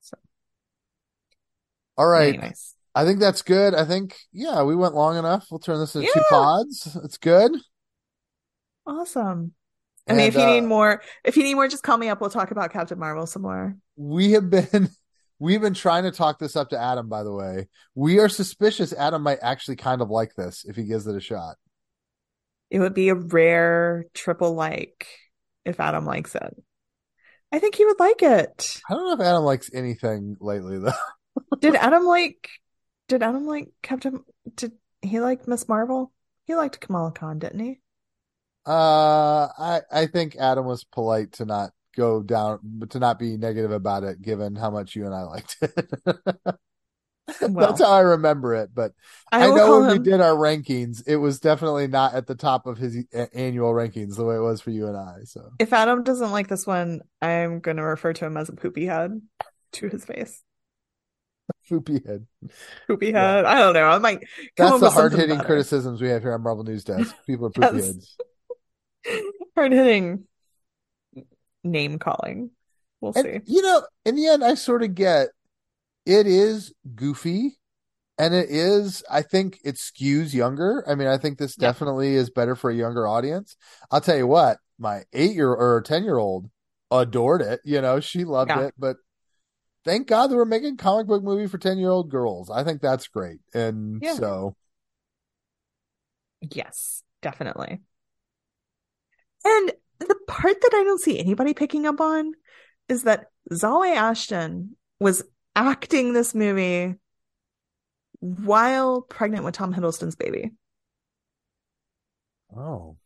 So, 0.00 0.16
All 1.96 2.06
right. 2.06 2.34
anyways. 2.34 2.74
I 2.94 3.04
think 3.04 3.20
that's 3.20 3.42
good. 3.42 3.74
I 3.74 3.84
think, 3.84 4.16
yeah, 4.32 4.62
we 4.62 4.74
went 4.74 4.94
long 4.94 5.18
enough. 5.18 5.48
We'll 5.50 5.58
turn 5.58 5.80
this 5.80 5.96
into 5.96 6.10
two 6.12 6.22
pods. 6.30 6.96
It's 7.04 7.18
good. 7.18 7.52
Awesome. 8.86 9.52
I 10.08 10.12
mean, 10.12 10.26
if 10.28 10.34
you 10.34 10.42
uh, 10.42 10.46
need 10.46 10.60
more, 10.62 11.02
if 11.24 11.36
you 11.36 11.42
need 11.42 11.54
more, 11.54 11.66
just 11.66 11.82
call 11.82 11.98
me 11.98 12.08
up. 12.08 12.20
We'll 12.20 12.30
talk 12.30 12.52
about 12.52 12.72
Captain 12.72 12.98
Marvel 12.98 13.26
some 13.26 13.42
more. 13.42 13.76
we 13.96 14.32
have 14.32 14.48
been 14.48 14.88
we've 15.38 15.60
been 15.60 15.74
trying 15.74 16.04
to 16.04 16.12
talk 16.12 16.38
this 16.38 16.54
up 16.56 16.70
to 16.70 16.78
Adam, 16.78 17.08
by 17.08 17.22
the 17.24 17.32
way. 17.32 17.68
We 17.94 18.18
are 18.20 18.28
suspicious 18.28 18.92
Adam 18.92 19.22
might 19.22 19.38
actually 19.42 19.76
kind 19.76 20.00
of 20.00 20.10
like 20.10 20.34
this 20.34 20.64
if 20.64 20.76
he 20.76 20.84
gives 20.84 21.06
it 21.06 21.16
a 21.16 21.20
shot. 21.20 21.56
It 22.70 22.78
would 22.78 22.94
be 22.94 23.08
a 23.08 23.14
rare 23.14 24.06
triple 24.14 24.54
like 24.54 25.06
if 25.64 25.80
Adam 25.80 26.04
likes 26.04 26.34
it. 26.34 26.56
I 27.52 27.58
think 27.58 27.74
he 27.74 27.84
would 27.84 28.00
like 28.00 28.22
it. 28.22 28.80
I 28.88 28.94
don't 28.94 29.06
know 29.06 29.14
if 29.14 29.20
Adam 29.20 29.42
likes 29.44 29.70
anything 29.72 30.36
lately 30.40 30.78
though. 30.78 30.92
Did 31.60 31.74
Adam 31.74 32.04
like, 32.04 32.48
did 33.08 33.22
Adam 33.22 33.46
like 33.46 33.68
Captain, 33.82 34.24
did 34.54 34.72
he 35.02 35.20
like 35.20 35.46
Miss 35.46 35.68
Marvel? 35.68 36.10
He 36.44 36.54
liked 36.54 36.80
Kamala 36.80 37.12
Khan, 37.12 37.38
didn't 37.38 37.60
he? 37.60 37.80
Uh 38.66 39.48
I 39.58 39.80
I 39.92 40.06
think 40.06 40.36
Adam 40.36 40.66
was 40.66 40.84
polite 40.84 41.32
to 41.34 41.44
not 41.44 41.70
go 41.96 42.22
down 42.22 42.82
to 42.90 42.98
not 42.98 43.18
be 43.18 43.36
negative 43.36 43.70
about 43.70 44.04
it 44.04 44.20
given 44.20 44.54
how 44.56 44.70
much 44.70 44.96
you 44.96 45.06
and 45.06 45.14
I 45.14 45.22
liked 45.22 45.56
it. 45.62 45.86
Well, 47.40 47.66
That's 47.66 47.80
how 47.80 47.90
I 47.90 48.00
remember 48.02 48.54
it, 48.54 48.70
but 48.72 48.92
I 49.32 49.48
I 49.48 49.50
know 49.50 49.80
when 49.80 49.90
we 49.90 49.98
did 49.98 50.20
our 50.20 50.34
rankings, 50.36 51.02
it 51.08 51.16
was 51.16 51.40
definitely 51.40 51.88
not 51.88 52.14
at 52.14 52.28
the 52.28 52.36
top 52.36 52.66
of 52.66 52.78
his 52.78 53.04
a- 53.12 53.36
annual 53.36 53.72
rankings 53.72 54.14
the 54.14 54.24
way 54.24 54.36
it 54.36 54.40
was 54.40 54.60
for 54.60 54.70
you 54.70 54.86
and 54.86 54.96
I. 54.96 55.24
So 55.24 55.50
If 55.58 55.72
Adam 55.72 56.04
doesn't 56.04 56.30
like 56.30 56.46
this 56.46 56.68
one, 56.68 57.00
I'm 57.20 57.58
going 57.58 57.78
to 57.78 57.82
refer 57.82 58.12
to 58.12 58.26
him 58.26 58.36
as 58.36 58.48
a 58.48 58.52
poopy 58.52 58.86
head 58.86 59.20
to 59.72 59.88
his 59.88 60.04
face. 60.04 60.40
poopy 61.68 62.00
head. 62.06 62.26
Poopy 62.86 63.08
Yeah. 63.08 63.36
head. 63.38 63.44
I 63.44 63.58
don't 63.58 63.74
know. 63.74 63.86
I 63.88 63.98
might 63.98 64.20
come 64.56 64.80
That's 64.80 64.80
the 64.82 64.90
hard 64.90 65.12
hitting 65.12 65.40
criticisms 65.40 66.00
we 66.00 66.10
have 66.10 66.22
here 66.22 66.32
on 66.32 66.42
Marvel 66.44 66.62
News 66.62 66.84
Desk. 66.84 67.12
People 67.26 67.46
are 67.46 67.50
poopy 67.50 67.76
Yes. 67.78 67.86
heads. 67.86 68.16
Hard 69.54 69.72
hitting 69.72 70.24
name 71.64 71.98
calling. 71.98 72.50
We'll 73.00 73.12
see. 73.12 73.40
You 73.44 73.62
know, 73.62 73.82
in 74.04 74.16
the 74.16 74.26
end, 74.28 74.44
I 74.44 74.54
sort 74.54 74.82
of 74.82 74.94
get 74.94 75.28
it 76.04 76.26
is 76.26 76.72
goofy, 76.94 77.58
and 78.18 78.34
it 78.34 78.48
is. 78.50 79.02
I 79.10 79.22
think 79.22 79.58
it 79.64 79.76
skews 79.76 80.32
younger. 80.32 80.84
I 80.88 80.94
mean, 80.94 81.08
I 81.08 81.18
think 81.18 81.38
this 81.38 81.56
Yeah. 81.56 81.68
definitely 81.68 82.14
is 82.14 82.30
better 82.30 82.54
for 82.54 82.70
a 82.70 82.74
younger 82.74 83.06
audience. 83.06 83.56
I'll 83.90 84.00
tell 84.00 84.16
you 84.16 84.26
what, 84.26 84.58
my 84.78 85.02
eight 85.12 85.34
year 85.34 85.52
or 85.52 85.82
ten 85.82 86.04
year 86.04 86.18
old 86.18 86.50
adored 86.90 87.42
it. 87.42 87.60
You 87.64 87.80
know, 87.80 88.00
she 88.00 88.24
loved 88.24 88.50
Yeah. 88.50 88.66
it, 88.66 88.74
but. 88.78 88.96
Thank 89.84 90.08
God 90.08 90.26
that 90.32 90.34
we're 90.36 90.44
making 90.44 90.74
a 90.74 90.76
comic 90.76 91.06
book 91.06 91.22
movie 91.22 91.46
for 91.46 91.58
10 91.58 91.78
year 91.78 91.90
old 91.90 92.10
girls. 92.10 92.50
I 92.50 92.64
think 92.64 92.82
that's 92.82 93.06
great. 93.06 93.38
And 93.54 94.02
Yeah. 94.02 94.14
so, 94.14 94.56
Yes, 96.40 97.04
definitely. 97.22 97.82
And 99.48 99.72
the 100.00 100.16
part 100.26 100.60
that 100.60 100.70
I 100.74 100.82
don't 100.84 101.00
see 101.00 101.18
anybody 101.20 101.54
picking 101.54 101.86
up 101.86 102.00
on 102.00 102.32
is 102.88 103.04
that 103.04 103.26
Zawe 103.52 103.94
Ashton 103.94 104.76
was 104.98 105.22
acting 105.54 106.12
this 106.12 106.34
movie 106.34 106.96
while 108.20 109.02
pregnant 109.02 109.44
with 109.44 109.54
Tom 109.54 109.72
Hiddleston's 109.72 110.16
baby. 110.16 110.50
oh, 112.56 112.96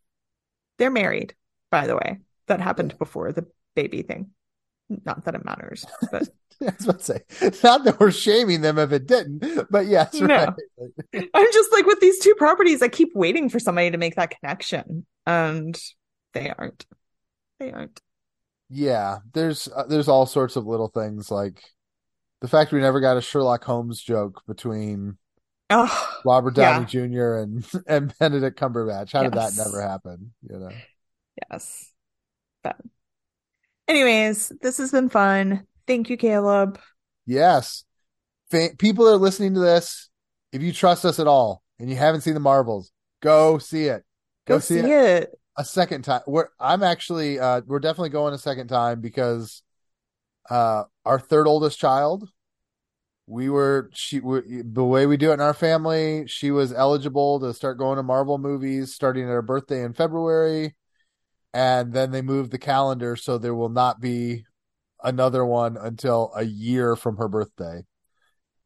They're 0.79 0.91
married, 0.91 1.35
by 1.71 1.87
the 1.87 1.97
way. 1.97 2.19
That 2.47 2.61
happened 2.61 2.97
before 2.99 3.33
the 3.33 3.47
baby 3.77 4.03
thing. 4.03 4.31
Not 5.05 5.25
that 5.25 5.37
it 5.37 5.45
matters, 5.45 5.85
but 6.11 6.29
I 6.61 6.65
was 6.77 6.85
about 6.85 6.99
to 7.01 7.05
say, 7.05 7.53
not 7.63 7.85
that 7.85 8.01
we're 8.01 8.11
shaming 8.11 8.61
them 8.61 8.77
if 8.79 8.91
it 8.91 9.07
didn't, 9.07 9.69
but 9.71 9.87
yes, 9.87 10.15
No. 10.15 10.27
right. 10.27 11.29
I'm 11.35 11.53
just 11.53 11.73
like 11.73 11.87
with 11.87 12.01
these 12.01 12.19
two 12.19 12.35
properties, 12.35 12.83
I 12.83 12.89
keep 12.89 13.11
waiting 13.15 13.49
for 13.49 13.61
somebody 13.61 13.91
to 13.93 13.99
make 13.99 14.17
that 14.17 14.35
connection, 14.41 15.07
and 15.27 15.79
they 16.35 16.51
aren't. 16.51 16.87
They 17.59 17.73
aren't. 17.73 18.01
Yeah, 18.69 19.19
there's 19.33 19.69
uh, 19.75 19.85
there's 19.89 20.09
all 20.09 20.27
sorts 20.27 20.57
of 20.57 20.67
little 20.67 20.89
things 20.89 21.31
like 21.31 21.63
the 22.41 22.49
fact 22.49 22.73
we 22.73 22.81
never 22.81 23.01
got 23.01 23.17
a 23.17 23.21
Sherlock 23.21 23.65
Holmes 23.65 24.01
joke 24.01 24.43
between 24.47 25.19
Oh, 25.73 26.21
Robert 26.25 26.57
Yeah. 26.57 26.79
Downey 26.81 26.87
Jr. 26.87 27.35
and 27.35 27.67
and 27.87 28.15
Benedict 28.19 28.59
Cumberbatch. 28.59 29.13
How 29.13 29.23
did 29.23 29.35
that 29.35 29.53
never 29.57 29.81
happen? 29.83 30.33
You 30.49 30.59
know. 30.59 30.71
yes. 31.51 31.93
But, 32.63 32.77
anyways, 33.89 34.53
this 34.61 34.79
has 34.79 34.91
been 34.91 35.09
fun. 35.09 35.67
Thank 35.87 36.11
you, 36.11 36.17
Caleb. 36.17 36.79
Yes. 37.27 37.85
Fa- 38.51 38.71
people 38.79 39.05
that 39.07 39.13
are 39.13 39.17
listening 39.19 39.55
to 39.55 39.61
this, 39.61 40.11
if 40.53 40.61
you 40.63 40.73
trust 40.73 41.05
us 41.05 41.19
at 41.19 41.27
all 41.27 41.63
and 41.79 41.89
you 41.89 41.97
haven't 41.97 42.21
seen 42.23 42.35
the 42.35 42.41
Marvels, 42.41 42.91
go 43.23 43.59
see 43.59 43.85
it. 43.85 44.05
Go, 44.47 44.59
see, 44.59 44.79
it. 44.79 45.31
A 45.57 45.65
second 45.65 46.03
time. 46.03 46.23
We're 46.27 46.49
I'm 46.59 46.83
actually 46.83 47.39
uh 47.39 47.63
we're 47.67 47.81
definitely 47.81 48.11
going 48.11 48.35
a 48.35 48.39
second 48.39 48.69
time 48.69 49.01
because 49.01 49.63
uh 50.49 50.85
our 51.05 51.19
third 51.19 51.47
oldest 51.47 51.79
child 51.79 52.29
we 53.27 53.49
were 53.49 53.91
she 53.93 54.21
we, 54.21 54.63
the 54.65 54.85
way 54.85 55.07
we 55.07 55.17
do 55.17 55.31
it 55.31 55.35
in 55.35 55.41
our 55.41 55.55
family 55.55 56.25
she 56.27 56.51
was 56.51 56.73
eligible 56.73 57.39
to 57.41 57.55
start 57.55 57.79
going 57.79 57.97
to 57.97 58.03
Marvel 58.03 58.39
movies 58.39 58.95
starting 58.95 59.25
at 59.25 59.29
her 59.29 59.43
birthday 59.43 59.83
in 59.85 59.93
February 59.93 60.75
and 61.53 61.93
then 61.93 62.11
they 62.11 62.23
moved 62.23 62.51
the 62.51 62.59
calendar 62.59 63.17
so 63.17 63.39
there 63.39 63.55
will 63.55 63.69
not 63.69 64.01
be 64.01 64.45
another 65.03 65.45
one 65.45 65.77
until 65.77 66.33
a 66.35 66.45
year 66.45 66.97
from 66.97 67.17
her 67.17 67.29
birthday. 67.29 67.83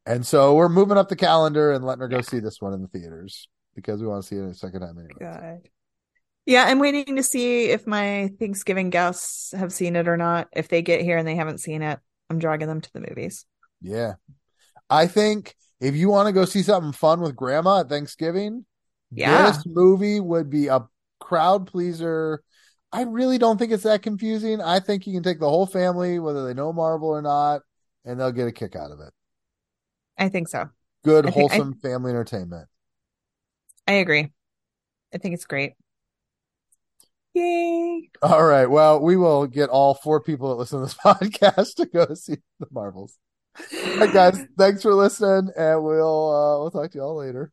And 0.05 0.25
so 0.25 0.53
we're 0.55 0.69
moving 0.69 0.97
up 0.97 1.09
the 1.09 1.15
calendar 1.15 1.71
and 1.71 1.83
letting 1.83 2.01
her 2.01 2.07
go 2.07 2.21
see 2.21 2.39
this 2.39 2.61
one 2.61 2.73
in 2.73 2.81
the 2.81 2.87
theaters 2.87 3.47
because 3.75 4.01
we 4.01 4.07
want 4.07 4.23
to 4.23 4.27
see 4.27 4.35
it 4.35 4.45
a 4.45 4.53
second 4.53 4.81
time 4.81 4.97
anyway. 4.99 5.59
Good. 5.61 5.69
Yeah, 6.45 6.65
I'm 6.65 6.79
waiting 6.79 7.15
to 7.15 7.23
see 7.23 7.65
if 7.71 7.87
my 7.87 8.31
Thanksgiving 8.39 8.89
guests 8.91 9.51
have 9.51 9.73
seen 9.73 9.95
it 9.95 10.07
or 10.07 10.15
not. 10.17 10.47
If 10.53 10.67
they 10.67 10.81
get 10.81 11.01
here 11.01 11.17
and 11.17 11.27
they 11.27 11.35
haven't 11.35 11.57
seen 11.59 11.81
it, 11.81 11.99
I'm 12.29 12.37
dragging 12.39 12.67
them 12.67 12.81
to 12.81 12.93
the 12.93 12.99
movies. 13.01 13.45
Yeah. 13.81 14.13
I 14.89 15.07
think 15.07 15.55
if 15.79 15.95
you 15.95 16.09
want 16.09 16.27
to 16.27 16.33
go 16.33 16.45
see 16.45 16.61
something 16.61 16.91
fun 16.91 17.19
with 17.21 17.35
grandma 17.35 17.79
at 17.79 17.89
Thanksgiving, 17.89 18.65
Yeah. 19.11 19.51
this 19.51 19.65
movie 19.65 20.19
would 20.19 20.49
be 20.51 20.67
a 20.67 20.87
crowd 21.19 21.65
pleaser. 21.67 22.43
I 22.91 23.01
really 23.01 23.37
don't 23.39 23.57
think 23.57 23.71
it's 23.71 23.83
that 23.83 24.03
confusing. 24.03 24.61
I 24.61 24.79
think 24.79 25.07
you 25.07 25.13
can 25.13 25.23
take 25.23 25.39
the 25.39 25.49
whole 25.49 25.65
family, 25.65 26.19
whether 26.19 26.45
they 26.45 26.53
know 26.53 26.71
Marvel 26.71 27.09
or 27.09 27.21
not, 27.23 27.61
and 28.05 28.19
they'll 28.19 28.31
get 28.31 28.47
a 28.47 28.51
kick 28.51 28.75
out 28.75 28.91
of 28.91 28.99
it. 28.99 29.11
I 30.17 30.29
think 30.29 30.47
so. 30.47 30.69
Good, 31.03 31.25
I 31.25 31.31
think- 31.31 31.51
I- 31.51 31.55
wholesome 31.55 31.79
family 31.81 32.11
entertainment. 32.11 32.69
I 33.87 33.93
agree. 33.93 34.31
I 35.13 35.17
think 35.17 35.33
it's 35.33 35.45
great. 35.45 35.73
Yay. 37.35 38.09
All 38.21 38.45
right. 38.45 38.65
Well, 38.65 39.01
we 39.01 39.17
will 39.17 39.45
get 39.45 39.69
all 39.69 39.93
four 39.93 40.21
people 40.21 40.49
that 40.49 40.55
listen 40.55 40.79
to 40.79 40.85
this 40.85 40.93
podcast 41.05 41.75
to 41.75 41.85
go 41.85 42.13
see 42.13 42.37
the 42.59 42.67
Marvels. 42.71 43.17
All 43.59 43.97
right, 43.97 44.13
guys. 44.13 44.39
Thanks 44.57 44.81
for 44.81 44.93
listening, 44.93 45.51
and 45.57 45.83
we'll 45.83 46.31
uh, 46.33 46.59
we'll 46.59 46.71
talk 46.71 46.91
to 46.91 46.97
you 46.97 47.03
all 47.03 47.17
later. 47.17 47.51